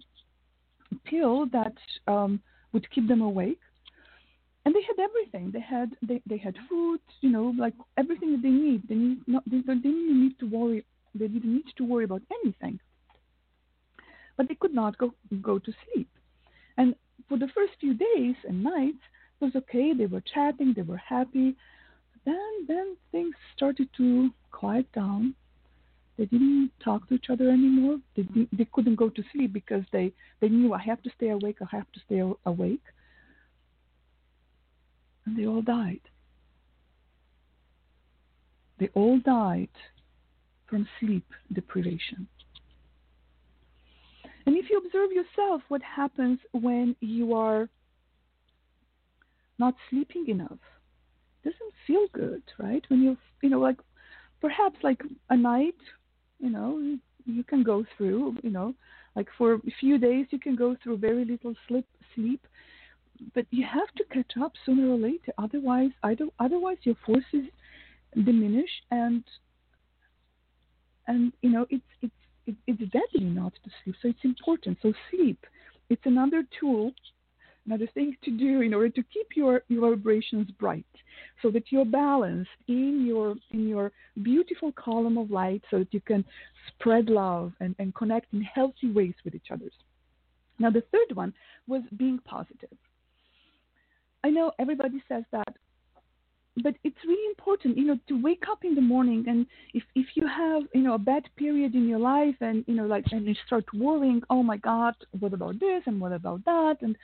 [1.05, 1.73] pill that
[2.07, 3.59] um, would keep them awake.
[4.65, 5.51] And they had everything.
[5.51, 8.87] They had they, they had food, you know, like everything that they need.
[8.87, 10.85] They need not they, they didn't need to worry.
[11.13, 12.79] They didn't need to worry about anything.
[14.37, 16.07] But they could not go go to sleep.
[16.77, 16.95] And
[17.27, 19.03] for the first few days and nights,
[19.41, 19.93] it was okay.
[19.93, 20.73] They were chatting.
[20.73, 21.55] They were happy.
[22.25, 25.35] Then then things started to quiet down
[26.17, 27.97] they didn't talk to each other anymore.
[28.15, 31.57] They they couldn't go to sleep because they they knew I have to stay awake.
[31.61, 32.83] I have to stay awake.
[35.25, 36.01] And they all died.
[38.79, 39.69] They all died
[40.67, 42.27] from sleep deprivation.
[44.45, 47.69] And if you observe yourself, what happens when you are
[49.57, 50.59] not sleeping enough?
[51.43, 52.83] It doesn't feel good, right?
[52.89, 53.77] When you, you know, like
[54.41, 55.75] perhaps like a night
[56.39, 58.73] you know you can go through you know
[59.15, 62.45] like for a few days you can go through very little sleep sleep
[63.33, 65.31] but you have to catch up sooner or later.
[65.37, 65.91] Otherwise
[66.39, 67.45] otherwise your forces
[68.15, 69.23] diminish and
[71.07, 73.95] and you know it's it's it's deadly not to sleep.
[74.01, 74.77] So it's important.
[74.81, 75.45] So sleep
[75.89, 76.91] it's another tool
[77.65, 80.85] another thing to do in order to keep your, your vibrations bright
[81.41, 86.01] so that you're balanced in your in your beautiful column of light so that you
[86.01, 86.23] can
[86.67, 89.69] spread love and, and connect in healthy ways with each other.
[90.59, 91.33] Now the third one
[91.67, 92.77] was being positive.
[94.23, 95.55] I know everybody says that
[96.57, 100.05] but it's really important, you know, to wake up in the morning and if if
[100.15, 103.25] you have, you know, a bad period in your life and you know, like and
[103.25, 106.95] you start worrying, oh my God, what about this and what about that and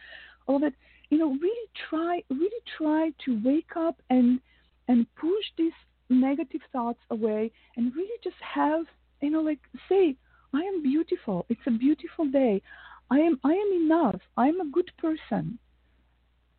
[0.50, 0.74] all that
[1.10, 4.40] you know really try really try to wake up and
[4.88, 5.78] and push these
[6.10, 8.86] negative thoughts away and really just have
[9.22, 10.16] you know like say
[10.52, 11.46] i am beautiful.
[11.48, 12.62] It's a beautiful day.
[13.12, 14.22] I am i am enough.
[14.36, 15.60] I am a good person.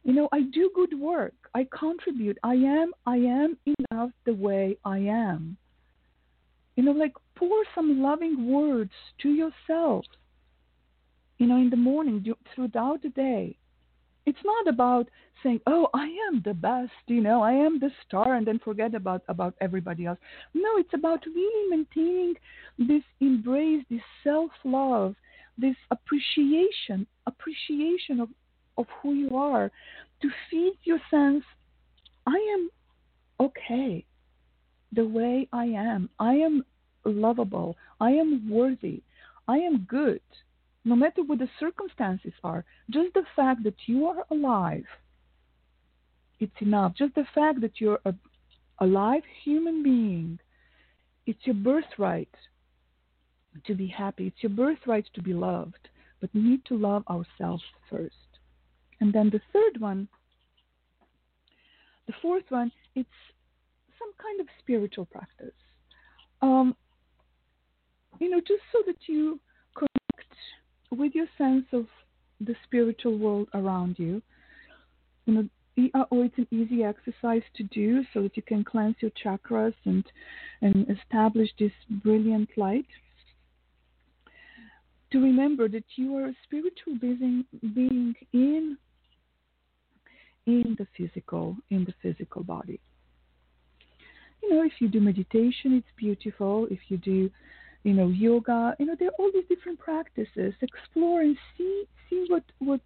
[0.04, 1.34] You know i do good work.
[1.54, 2.38] I contribute.
[2.44, 5.56] I am i am enough the way i am.
[6.76, 10.04] You know like pour some loving words to yourself
[11.38, 12.16] you know in the morning
[12.54, 13.56] throughout the day
[14.26, 15.08] it's not about
[15.42, 18.94] saying, "Oh, I am the best," you know, I am the star, and then forget
[18.94, 20.18] about about everybody else.
[20.54, 22.34] No, it's about really maintaining
[22.78, 25.16] this embrace, this self-love,
[25.58, 28.28] this appreciation, appreciation of
[28.76, 29.70] of who you are,
[30.22, 31.44] to feed your sense,
[32.26, 32.70] I am
[33.38, 34.04] okay,
[34.92, 36.10] the way I am.
[36.18, 36.64] I am
[37.04, 37.76] lovable.
[38.00, 39.02] I am worthy.
[39.48, 40.20] I am good
[40.84, 44.84] no matter what the circumstances are, just the fact that you are alive,
[46.38, 46.94] it's enough.
[46.96, 48.14] Just the fact that you're a
[48.78, 50.38] alive human being,
[51.26, 52.34] it's your birthright
[53.66, 54.28] to be happy.
[54.28, 55.88] It's your birthright to be loved.
[56.20, 58.14] But we need to love ourselves first.
[59.00, 60.08] And then the third one,
[62.06, 63.08] the fourth one, it's
[63.98, 65.54] some kind of spiritual practice.
[66.42, 66.74] Um,
[68.18, 69.40] you know, just so that you
[70.90, 71.86] with your sense of
[72.40, 74.22] the spiritual world around you.
[75.26, 78.64] You know, IAO uh, oh, it's an easy exercise to do so that you can
[78.64, 80.04] cleanse your chakras and
[80.60, 81.72] and establish this
[82.02, 82.86] brilliant light.
[85.12, 88.76] To remember that you are a spiritual being, being in
[90.46, 92.80] in the physical in the physical body.
[94.42, 96.66] You know, if you do meditation, it's beautiful.
[96.70, 97.30] If you do
[97.82, 98.74] you know, yoga.
[98.78, 100.54] You know, there are all these different practices.
[100.60, 102.80] Explore and see see what what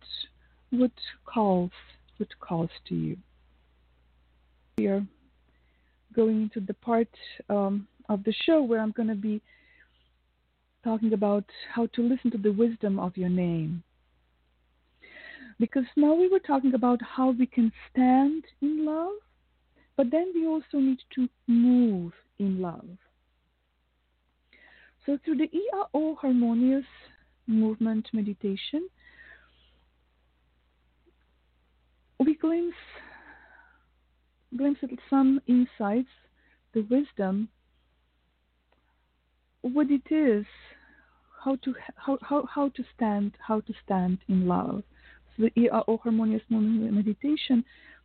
[0.70, 0.92] what
[1.24, 1.70] calls
[2.18, 3.16] what calls to you.
[4.78, 5.04] We are
[6.14, 7.08] going into the part
[7.48, 9.40] um, of the show where I'm going to be
[10.84, 13.82] talking about how to listen to the wisdom of your name.
[15.58, 19.12] Because now we were talking about how we can stand in love,
[19.96, 22.84] but then we also need to move in love.
[25.06, 26.86] So through the IAO harmonious
[27.46, 28.88] movement meditation,
[32.18, 32.76] we glimpse
[34.56, 36.08] glimpse at some insights,
[36.72, 37.48] the wisdom,
[39.60, 40.46] what it is,
[41.44, 44.82] how to how, how, how to stand how to stand in love.
[45.36, 47.64] So the IAO harmonious movement meditation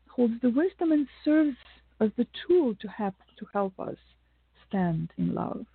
[0.10, 1.56] holds the wisdom and serves
[2.02, 3.98] as the tool to help to help us
[4.68, 5.66] stand in love.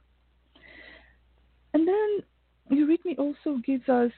[1.75, 2.23] And then
[2.71, 4.13] Eurythmy also gives us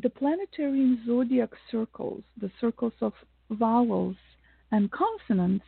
[0.00, 3.14] the planetary and zodiac circles, the circles of
[3.50, 4.16] vowels
[4.70, 5.64] and consonants,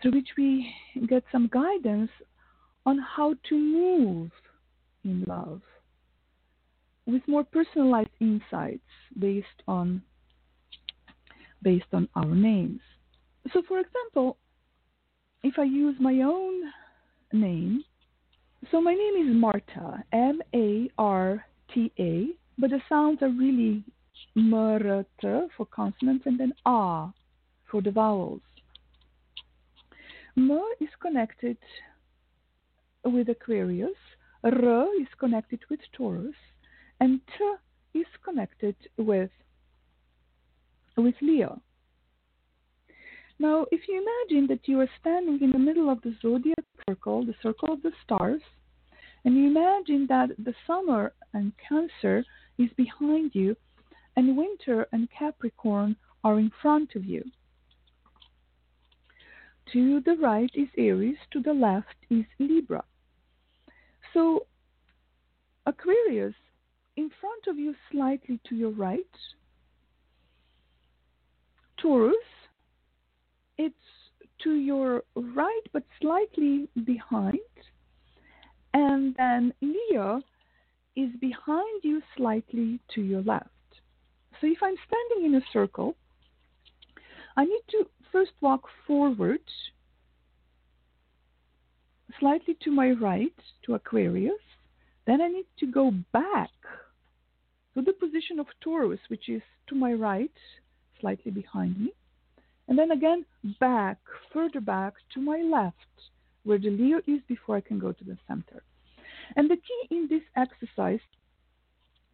[0.00, 0.70] through which we
[1.08, 2.10] get some guidance
[2.86, 4.30] on how to move
[5.04, 5.62] in love
[7.06, 8.82] with more personalized insights
[9.18, 10.02] based on
[11.62, 12.80] based on our names.
[13.54, 14.36] So for example,
[15.42, 16.62] if I use my own
[17.34, 17.84] name.
[18.70, 23.84] So my name is Marta, M A R T A, but the sounds are really
[24.34, 27.12] Marta for consonants and then A
[27.70, 28.40] for the vowels.
[30.36, 31.58] M is connected
[33.04, 33.90] with Aquarius,
[34.42, 36.34] R is connected with Taurus,
[37.00, 37.56] and T
[37.92, 39.30] is connected with
[40.96, 41.60] with Leo.
[43.44, 47.26] Now, if you imagine that you are standing in the middle of the zodiac circle,
[47.26, 48.40] the circle of the stars,
[49.22, 52.24] and you imagine that the summer and Cancer
[52.56, 53.54] is behind you,
[54.16, 57.22] and winter and Capricorn are in front of you.
[59.74, 62.82] To the right is Aries, to the left is Libra.
[64.14, 64.46] So,
[65.66, 66.34] Aquarius,
[66.96, 69.14] in front of you, slightly to your right,
[71.76, 72.16] Taurus,
[73.58, 73.74] it's
[74.42, 77.38] to your right but slightly behind.
[78.72, 80.22] And then Leo
[80.96, 83.48] is behind you slightly to your left.
[84.40, 85.94] So if I'm standing in a circle,
[87.36, 89.40] I need to first walk forward
[92.18, 93.34] slightly to my right
[93.64, 94.34] to Aquarius.
[95.06, 96.50] Then I need to go back
[97.74, 100.32] to the position of Taurus, which is to my right,
[101.00, 101.92] slightly behind me.
[102.68, 103.24] And then again,
[103.60, 103.98] back,
[104.32, 105.76] further back to my left,
[106.44, 108.62] where the Leo is before I can go to the center.
[109.36, 111.00] And the key in this exercise,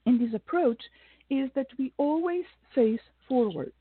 [0.06, 0.82] in this approach,
[1.28, 2.44] is that we always
[2.74, 3.72] face forward.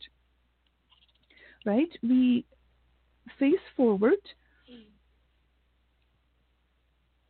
[1.66, 1.90] Right?
[2.04, 2.46] We
[3.40, 4.20] face forward.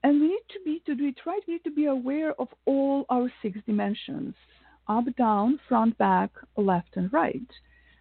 [0.04, 2.48] And we need to be, to do it right, we need to be aware of
[2.66, 4.34] all our six dimensions
[4.88, 7.48] up, down, front, back, left, and right.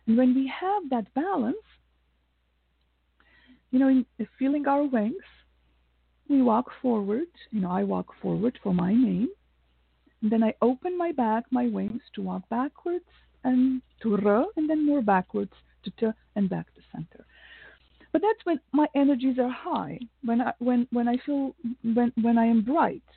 [0.08, 1.56] When we have that balance,
[3.70, 4.06] you know, in
[4.38, 5.28] feeling our wings,
[6.30, 7.26] we walk forward.
[7.50, 9.28] You know, I walk forward for my name.
[10.22, 13.04] And then I open my back, my wings to walk backwards
[13.44, 15.52] and to r, and then more backwards
[15.84, 16.06] to t
[16.36, 17.26] and back to center.
[18.10, 21.54] But that's when my energies are high, when I when when I feel
[21.84, 23.08] when when I am bright.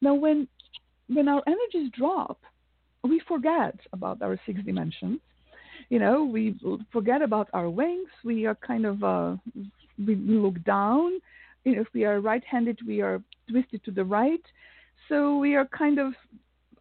[0.00, 0.46] Now when
[1.08, 2.38] when our energies drop,
[3.02, 5.20] we forget about our six dimensions
[5.90, 6.58] you know, we
[6.92, 8.08] forget about our wings.
[8.24, 9.36] We are kind of, uh,
[9.98, 11.20] we look down.
[11.64, 14.42] You know, if we are right-handed, we are twisted to the right.
[15.08, 16.14] So we are kind of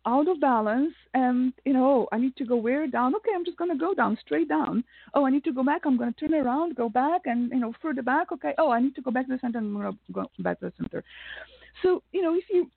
[0.06, 2.88] out of balance and you know oh, i need to go where?
[2.88, 3.16] Down.
[3.16, 4.84] Okay i'm just going to go down straight down.
[5.14, 5.84] Oh i need to go back.
[5.86, 8.32] I'm going to turn around go back and you know further back.
[8.32, 8.54] Okay.
[8.58, 9.60] Oh i need to go back to the center.
[9.60, 11.04] I'm going to go back to the center.
[11.82, 12.70] So you know if you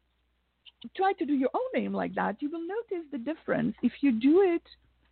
[0.97, 3.74] try to do your own name like that you will notice the difference.
[3.83, 4.62] If you do it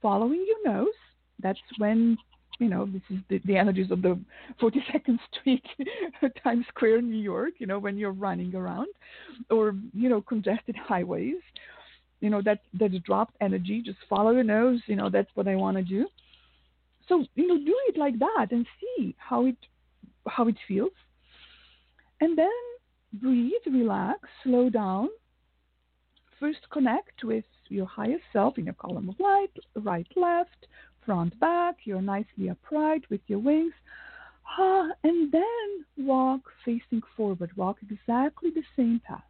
[0.03, 0.95] following your nose,
[1.40, 2.16] that's when
[2.59, 4.18] you know, this is the, the energies of the
[4.61, 5.64] 42nd Street,
[6.42, 8.88] Times Square, New York, you know, when you're running around,
[9.51, 11.42] or, you know, congested highways.
[12.20, 13.82] You know, that, that's dropped energy.
[13.84, 14.80] Just follow your nose.
[14.86, 16.07] You know, that's what I want to do.
[17.09, 19.57] So, you know, do it like that and see how it,
[20.26, 20.92] how it feels.
[22.20, 22.49] And then
[23.12, 25.09] breathe, relax, slow down.
[26.40, 30.67] First, connect with your highest self in your column of light, right, left,
[31.05, 31.77] front, back.
[31.85, 33.73] You're nicely upright with your wings.
[34.59, 37.51] Ah, and then walk facing forward.
[37.57, 39.25] Walk exactly the same path.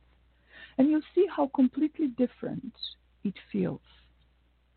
[0.78, 2.74] And you'll see how completely different
[3.22, 3.80] it feels.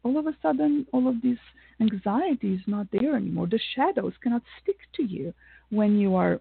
[0.03, 1.39] All of a sudden, all of this
[1.81, 3.47] anxiety is not there anymore.
[3.47, 5.33] The shadows cannot stick to you
[5.69, 6.39] when you are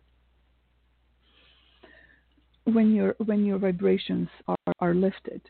[2.65, 5.41] when your when your vibrations are, are lifted.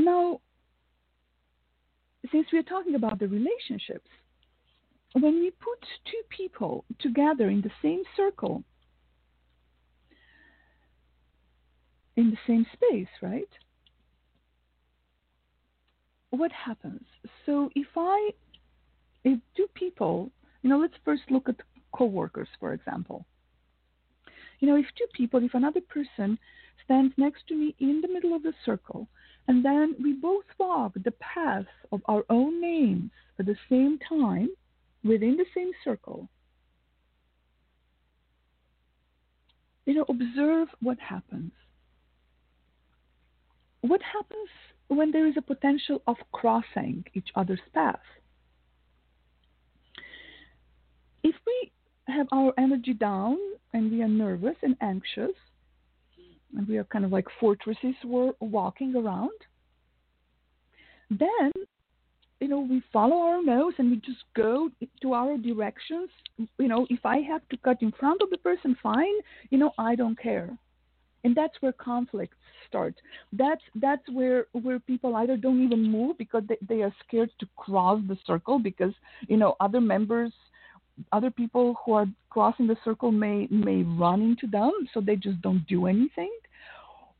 [0.00, 0.40] Now,
[2.32, 4.08] since we're talking about the relationships,
[5.12, 8.64] when we put two people together in the same circle,
[12.16, 13.48] in the same space, right?
[16.30, 17.04] What happens?
[17.44, 18.30] So if I,
[19.24, 20.30] if two people,
[20.62, 21.56] you know, let's first look at
[21.92, 23.26] co-workers, for example.
[24.60, 26.38] You know, if two people, if another person
[26.84, 29.08] stands next to me in the middle of the circle,
[29.48, 34.48] and then we both walk the path of our own names at the same time
[35.02, 36.28] within the same circle.
[39.86, 41.52] You know, observe what happens.
[43.80, 44.48] What happens
[44.88, 48.00] when there is a potential of crossing each other's path?
[51.22, 51.72] If we
[52.06, 53.38] have our energy down
[53.72, 55.36] and we are nervous and anxious,
[56.56, 59.30] and we are kind of like fortresses we're walking around,
[61.10, 61.52] then
[62.40, 64.70] you know we follow our nose and we just go
[65.02, 66.10] to our directions.
[66.58, 69.14] You know if i have to cut in front of the person fine.
[69.50, 70.50] You know i don't care.
[71.22, 72.36] And that's where conflicts
[72.66, 72.94] start.
[73.32, 77.46] That's that's where where people either don't even move because they, they are scared to
[77.56, 78.94] cross the circle because
[79.28, 80.32] you know other members
[81.12, 85.40] other people who are crossing the circle may may run into them, so they just
[85.42, 86.32] don't do anything,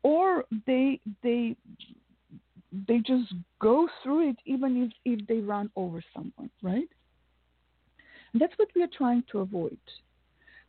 [0.02, 1.56] or they they
[2.88, 6.88] they just go through it even if if they run over someone, right?
[8.32, 9.78] And that's what we are trying to avoid.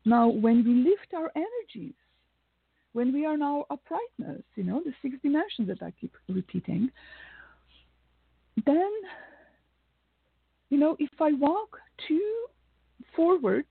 [0.03, 1.93] Now, when we lift our energies,
[2.93, 6.89] when we are our uprightness, you know, the six dimensions that I keep repeating,
[8.65, 8.91] then,
[10.69, 12.45] you know, if I walk two
[13.15, 13.65] forward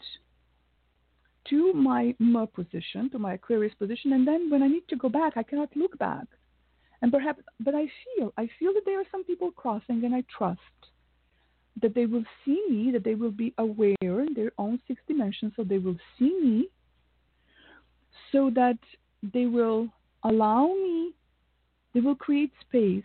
[1.49, 5.09] to my M position, to my Aquarius position, and then when I need to go
[5.09, 6.27] back, I cannot look back.
[7.03, 10.23] And perhaps, but I feel, I feel that there are some people crossing, and I
[10.37, 10.61] trust
[11.81, 15.53] that they will see me, that they will be aware in their own six dimensions,
[15.57, 16.69] so they will see me,
[18.33, 18.79] so that
[19.23, 19.89] they will
[20.25, 21.13] allow me,
[21.95, 23.03] they will create space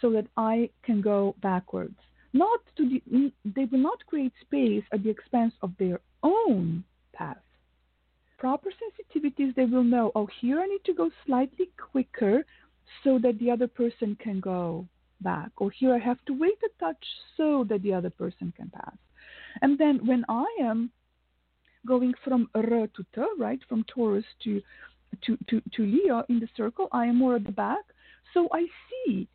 [0.00, 1.98] so that I can go backwards
[2.36, 7.38] not to the, they will not create space at the expense of their own path.
[8.38, 12.44] Proper sensitivities, they will know, oh, here I need to go slightly quicker
[13.02, 14.86] so that the other person can go
[15.20, 17.04] back, or here I have to wait a touch
[17.36, 18.96] so that the other person can pass.
[19.62, 20.90] And then when I am
[21.86, 24.60] going from R to T, right, from Taurus to
[25.24, 27.84] to, to, to Leo in the circle, I am more at the back.
[28.34, 29.28] So I see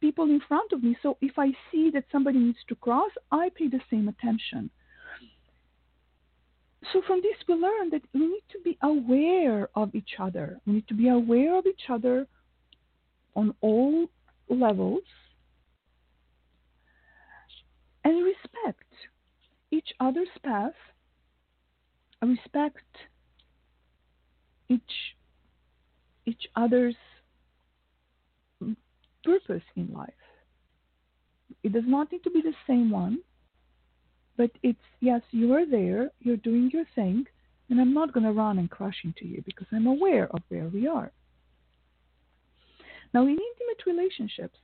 [0.00, 0.96] people in front of me.
[1.02, 4.70] So if I see that somebody needs to cross, I pay the same attention.
[6.92, 10.60] So from this, we learn that we need to be aware of each other.
[10.66, 12.26] We need to be aware of each other
[13.34, 14.06] on all
[14.48, 15.02] levels
[18.04, 18.84] and respect
[19.70, 20.72] each other's path,
[22.22, 22.84] respect
[24.68, 25.16] each
[26.24, 26.96] each other's
[29.26, 30.22] purpose in life.
[31.62, 33.18] It does not need to be the same one,
[34.36, 37.26] but it's yes, you are there, you're doing your thing,
[37.68, 40.68] and I'm not going to run and crash into you because I'm aware of where
[40.68, 41.10] we are.
[43.12, 44.58] Now, in intimate relationships,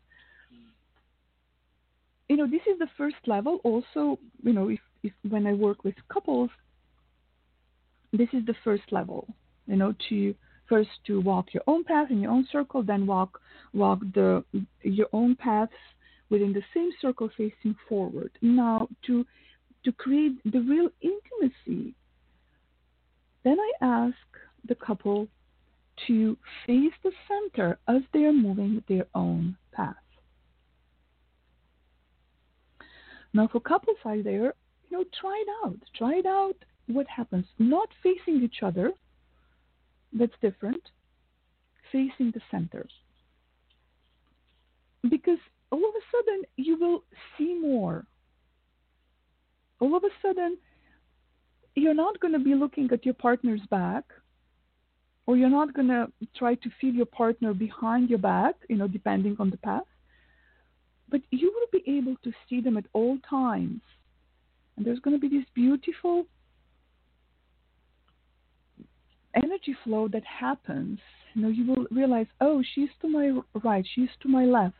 [2.28, 3.60] you know, this is the first level.
[3.64, 6.50] Also, you know, if, if when I work with couples,
[8.12, 9.26] this is the first level,
[9.66, 10.34] you know, to
[10.68, 13.40] first to walk your own path in your own circle, then walk
[13.72, 14.44] walk the
[14.82, 15.72] your own paths
[16.30, 18.30] within the same circle facing forward.
[18.40, 19.26] Now to
[19.84, 21.94] to create the real intimacy,
[23.44, 24.16] then I ask
[24.66, 25.28] the couple
[26.06, 26.36] to
[26.66, 29.96] face the center as they are moving their own path.
[33.34, 34.54] Now, for couples out there,
[34.90, 35.78] you know, try it out.
[35.96, 36.56] Try it out.
[36.86, 37.46] What happens?
[37.58, 38.92] Not facing each other.
[40.12, 40.82] That's different.
[41.90, 42.86] Facing the center.
[45.08, 45.38] Because
[45.70, 47.02] all of a sudden you will
[47.36, 48.06] see more.
[49.80, 50.58] All of a sudden,
[51.74, 54.04] you're not going to be looking at your partner's back
[55.26, 58.88] or you're not going to try to feel your partner behind your back, you know,
[58.88, 59.82] depending on the path.
[61.08, 63.80] But you will be able to see them at all times.
[64.76, 66.26] And there's going to be this beautiful
[69.34, 70.98] energy flow that happens.
[71.34, 74.76] You know, you will realize, oh, she's to my right, she's to my left.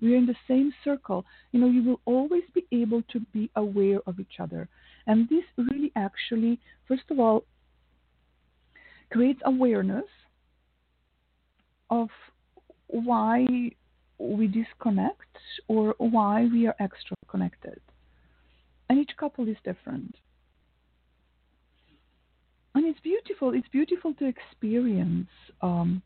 [0.00, 1.24] We're in the same circle.
[1.52, 4.68] You know, you will always be able to be aware of each other.
[5.06, 7.44] And this really actually, first of all,
[9.10, 10.06] creates awareness
[11.90, 12.08] of
[12.86, 13.46] why
[14.18, 15.36] we disconnect
[15.68, 17.80] or why we are extra connected.
[18.88, 20.16] And each couple is different.
[22.74, 23.52] And it's beautiful.
[23.54, 25.28] It's beautiful to experience
[25.60, 26.02] um,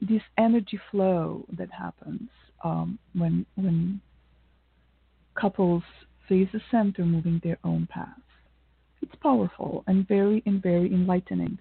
[0.00, 2.28] this energy flow that happens
[2.64, 4.00] um, when when
[5.34, 5.82] couples
[6.28, 8.08] face the center, moving their own path.
[9.02, 11.58] It's powerful and very and very enlightening.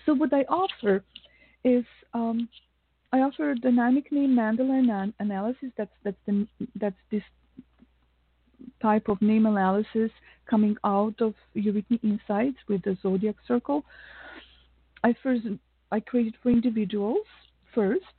[0.06, 1.04] So what I offer
[1.64, 2.48] is um,
[3.12, 5.70] I offer a dynamic name mandala analysis.
[5.78, 7.24] That's that's the that's this
[8.82, 10.10] type of name analysis
[10.50, 13.86] coming out of Eurythmy Insights with the zodiac circle.
[15.04, 15.46] I first
[15.94, 17.28] I created for individuals
[17.76, 18.16] first,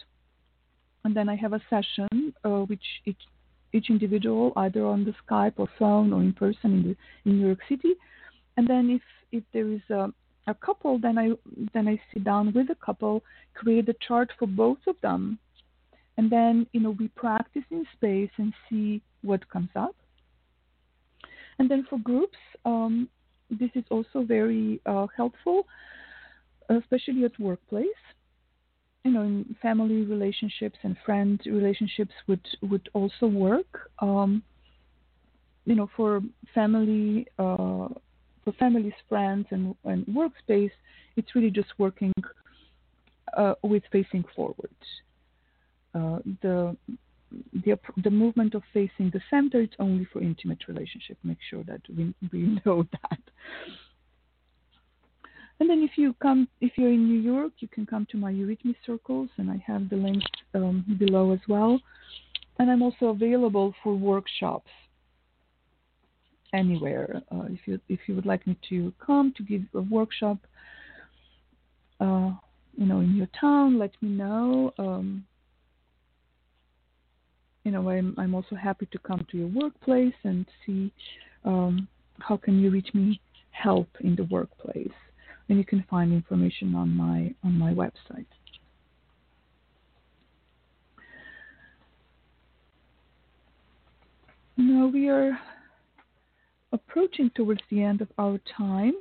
[1.02, 3.24] and then I have a session uh, which each
[3.72, 7.46] each individual either on the Skype or phone or in person in the in New
[7.46, 7.94] York City,
[8.56, 9.02] and then if
[9.32, 10.12] if there is a
[10.46, 11.26] a couple, then I
[11.72, 15.38] then I sit down with the couple, create a chart for both of them,
[16.16, 19.96] and then you know we practice in space and see what comes up.
[21.58, 23.08] And then for groups, um,
[23.50, 25.66] this is also very uh, helpful,
[26.68, 27.86] especially at workplace.
[29.04, 33.90] You know, in family relationships and friend relationships would would also work.
[33.98, 34.42] Um,
[35.66, 36.20] you know, for
[36.54, 37.88] family, uh,
[38.44, 40.70] for families, friends, and, and workspace,
[41.16, 42.12] it's really just working
[43.36, 44.74] uh, with facing forward.
[45.94, 46.76] Uh, the
[47.52, 51.80] the, the movement of facing the center it's only for intimate relationship make sure that
[51.96, 53.18] we, we know that
[55.61, 58.32] and then if you come if you're in new york you can come to my
[58.32, 61.80] eurythmy circles and i have the links um, below as well
[62.59, 64.70] and i'm also available for workshops
[66.52, 70.38] anywhere uh, if you if you would like me to come to give a workshop
[72.00, 72.30] uh,
[72.76, 75.24] you know in your town let me know um,
[77.64, 80.92] you know, I'm, I'm also happy to come to your workplace and see
[81.44, 81.88] um,
[82.20, 83.18] how can Eurythmy
[83.50, 84.92] help in the workplace.
[85.49, 88.26] And you can find information on my on my website.
[94.57, 95.38] Now we are
[96.72, 98.95] approaching towards the end of our time.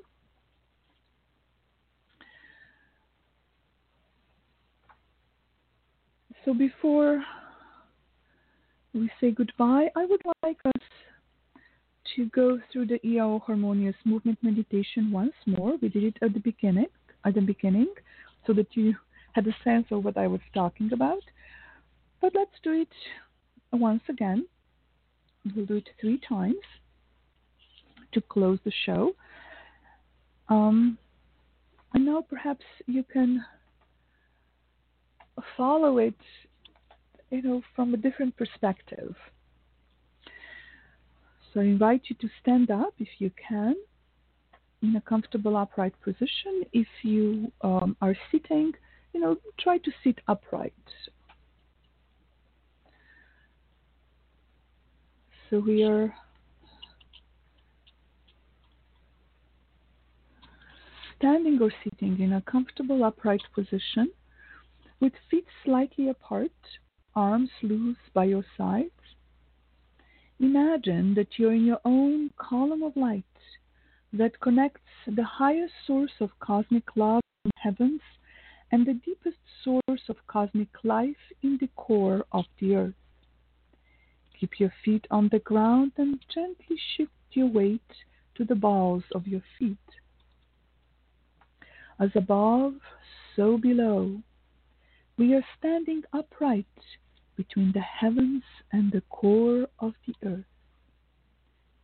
[6.44, 7.24] So before
[8.94, 10.82] we say goodbye, I would like us
[12.16, 15.78] to go through the IAO harmonious movement meditation once more.
[15.82, 16.88] We did it at the beginning,
[17.26, 17.93] at the beginning,
[18.45, 18.95] so that you
[19.34, 21.24] had a sense of what I was talking about.
[22.22, 22.89] But let's do it
[23.72, 24.45] once again.
[25.56, 26.64] We'll do it three times
[28.14, 29.16] to close the show.
[30.49, 30.97] Um,
[31.93, 33.43] and now perhaps you can
[35.58, 36.16] follow it
[37.34, 39.16] you know, from a different perspective.
[41.54, 43.76] So I invite you to stand up if you can
[44.82, 46.64] in a comfortable upright position.
[46.74, 48.74] If you um, are sitting,
[49.14, 50.74] you know, try to sit upright.
[55.49, 56.12] So we are
[61.18, 64.12] standing or sitting in a comfortable upright position
[64.99, 66.51] with feet slightly apart
[67.16, 68.89] arms loose by your sides.
[70.44, 73.24] Imagine that you're in your own column of light,
[74.12, 78.02] that connects the highest source of cosmic love in the heavens
[78.70, 82.94] and the deepest source of cosmic life in the core of the earth.
[84.38, 87.91] Keep your feet on the ground and gently shift your weight
[88.36, 89.78] to the balls of your feet.
[92.02, 92.74] As above,
[93.38, 94.22] so below.
[95.16, 96.66] We are standing upright
[97.36, 100.46] between the heavens and the core of the earth.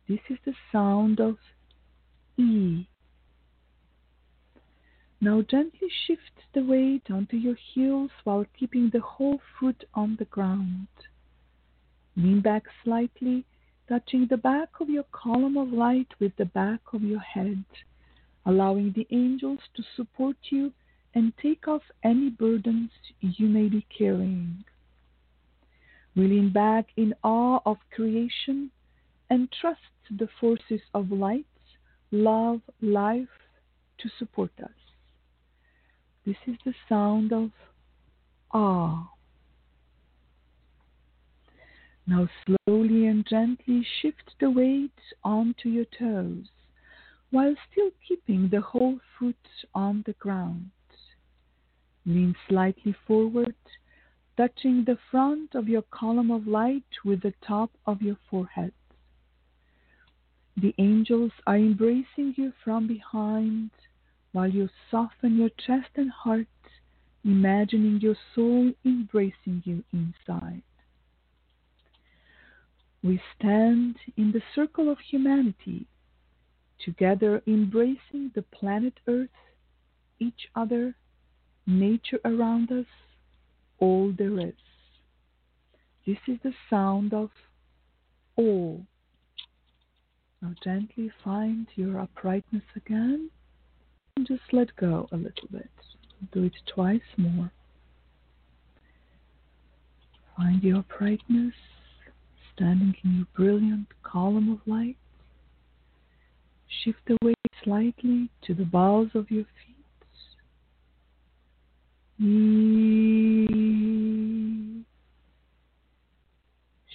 [0.08, 1.36] This is the sound of
[2.36, 2.86] E.
[5.20, 10.24] Now gently shift the weight onto your heels while keeping the whole foot on the
[10.24, 10.88] ground.
[12.16, 13.44] Lean back slightly,
[13.88, 17.64] touching the back of your column of light with the back of your head,
[18.46, 20.72] allowing the angels to support you
[21.14, 22.90] and take off any burdens
[23.20, 24.64] you may be carrying.
[26.16, 28.70] We lean back in awe of creation
[29.28, 29.80] and trust
[30.10, 31.46] the forces of light,
[32.10, 33.28] love, life
[33.98, 34.70] to support us.
[36.26, 37.50] This is the sound of
[38.52, 39.08] awe.
[42.06, 46.46] Now slowly and gently shift the weight onto your toes
[47.30, 49.36] while still keeping the whole foot
[49.74, 50.70] on the ground.
[52.04, 53.54] Lean slightly forward,
[54.40, 58.72] touching the front of your column of light with the top of your forehead.
[60.56, 63.70] The angels are embracing you from behind
[64.32, 66.46] while you soften your chest and heart,
[67.22, 70.62] imagining your soul embracing you inside.
[73.02, 75.84] We stand in the circle of humanity,
[76.82, 79.28] together embracing the planet Earth,
[80.18, 80.94] each other,
[81.66, 82.86] nature around us,
[83.80, 84.54] all there is.
[86.06, 87.30] This is the sound of
[88.36, 88.86] all.
[90.40, 93.30] Now gently find your uprightness again
[94.16, 95.70] and just let go a little bit.
[96.32, 97.50] Do it twice more.
[100.36, 101.54] Find your uprightness
[102.54, 104.96] standing in your brilliant column of light.
[106.84, 109.76] Shift the weight slightly to the balls of your feet.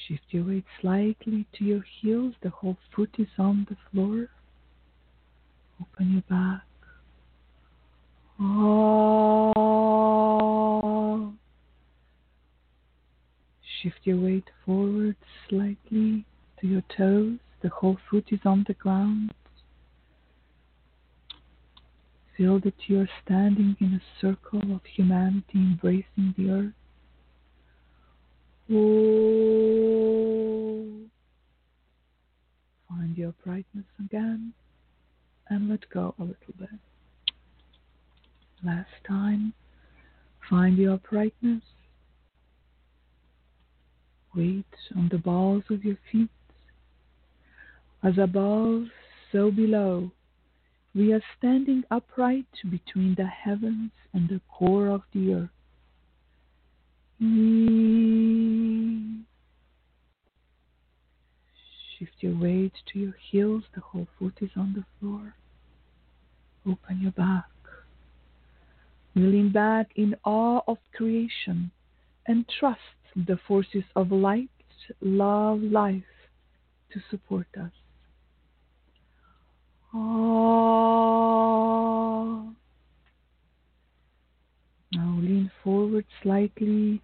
[0.07, 2.35] Shift your weight slightly to your heels.
[2.41, 4.29] The whole foot is on the floor.
[5.81, 6.61] Open your back.
[8.39, 9.53] Oh.
[13.81, 15.15] Shift your weight forward
[15.49, 16.25] slightly
[16.59, 17.39] to your toes.
[17.61, 19.33] The whole foot is on the ground.
[22.37, 26.73] Feel that you are standing in a circle of humanity embracing the earth.
[28.71, 30.25] Oh.
[32.89, 34.53] Find your brightness again
[35.49, 36.69] and let go a little bit.
[38.63, 39.53] Last time,
[40.49, 41.61] find your brightness
[44.35, 46.29] weight on the balls of your feet.
[48.03, 48.85] As above,
[49.31, 50.11] so below.
[50.93, 55.49] We are standing upright between the heavens and the core of the earth.
[61.97, 65.35] Shift your weight to your heels, the whole foot is on the floor.
[66.67, 67.45] Open your back.
[69.15, 71.71] lean back in awe of creation
[72.25, 72.79] and trust
[73.15, 74.49] the forces of light,
[75.01, 76.03] love, life
[76.91, 77.71] to support us.
[79.93, 81.25] Oh.
[84.91, 87.01] Now lean forward slightly.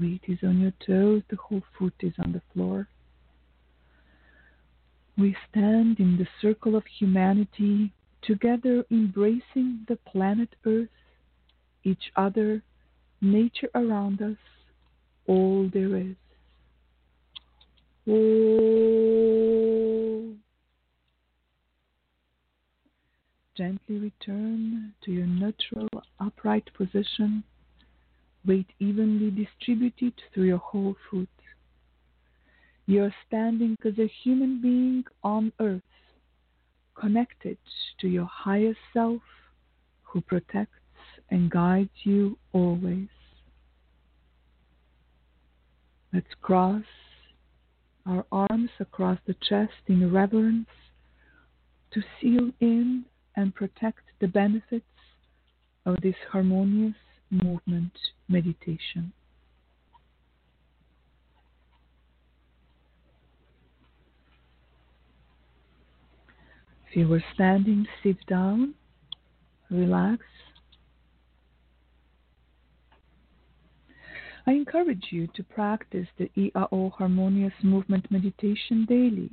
[0.00, 2.86] Weight is on your toes, the whole foot is on the floor.
[5.18, 7.92] We stand in the circle of humanity,
[8.22, 10.88] together embracing the planet Earth,
[11.82, 12.62] each other,
[13.20, 14.36] nature around us,
[15.26, 16.14] all there is.
[18.06, 18.68] Oh.
[23.56, 25.88] Gently return to your natural
[26.20, 27.42] upright position,
[28.46, 31.28] weight evenly distributed through your whole foot.
[32.88, 35.82] You are standing as a human being on earth,
[36.94, 37.58] connected
[38.00, 39.20] to your higher self
[40.04, 40.72] who protects
[41.30, 43.08] and guides you always.
[46.14, 46.84] Let's cross
[48.06, 50.70] our arms across the chest in reverence
[51.90, 53.04] to seal in
[53.36, 54.86] and protect the benefits
[55.84, 56.96] of this harmonious
[57.30, 57.92] movement
[58.28, 59.12] meditation.
[66.88, 68.74] If you were standing, sit down,
[69.70, 70.22] relax.
[74.46, 79.30] I encourage you to practice the IAO Harmonious Movement Meditation daily.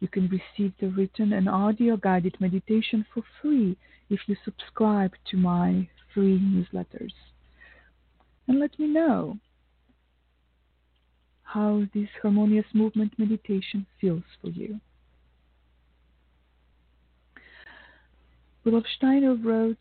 [0.00, 3.78] You can receive the written and audio guided meditation for free
[4.10, 7.14] if you subscribe to my free newsletters.
[8.48, 9.38] And let me know
[11.44, 14.78] how this harmonious movement meditation feels for you.
[18.64, 19.76] Rudolf Steiner wrote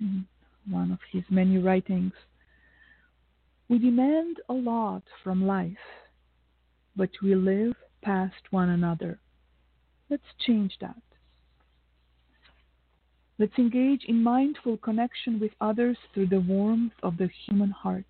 [0.00, 0.26] in
[0.70, 2.12] one of his many writings
[3.68, 5.76] We demand a lot from life,
[6.96, 9.18] but we live past one another.
[10.08, 11.02] Let's change that.
[13.38, 18.04] Let's engage in mindful connection with others through the warmth of the human heart.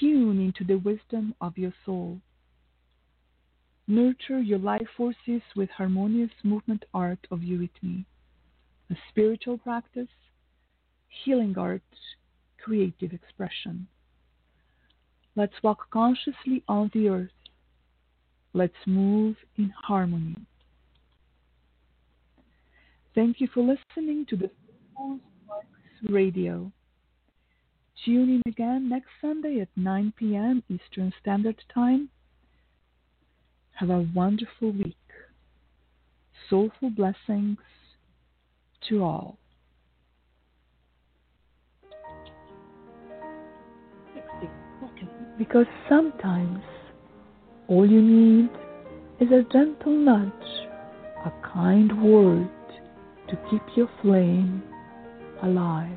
[0.00, 2.18] Tune into the wisdom of your soul.
[3.86, 8.06] Nurture your life forces with harmonious movement art of eurythmy,
[8.90, 10.08] a spiritual practice,
[11.24, 11.82] healing art,
[12.62, 13.86] creative expression.
[15.36, 17.30] Let's walk consciously on the earth.
[18.52, 20.36] Let's move in harmony.
[23.14, 24.50] Thank you for listening to the
[26.08, 26.70] Radio.
[28.04, 30.62] Tune in again next Sunday at 9 p.m.
[30.68, 32.10] Eastern Standard Time.
[33.72, 34.96] Have a wonderful week.
[36.50, 37.58] Soulful blessings
[38.88, 39.38] to all.
[45.38, 46.62] Because sometimes
[47.66, 48.50] all you need
[49.20, 50.30] is a gentle nudge,
[51.24, 52.48] a kind word
[53.28, 54.62] to keep your flame
[55.42, 55.96] alive.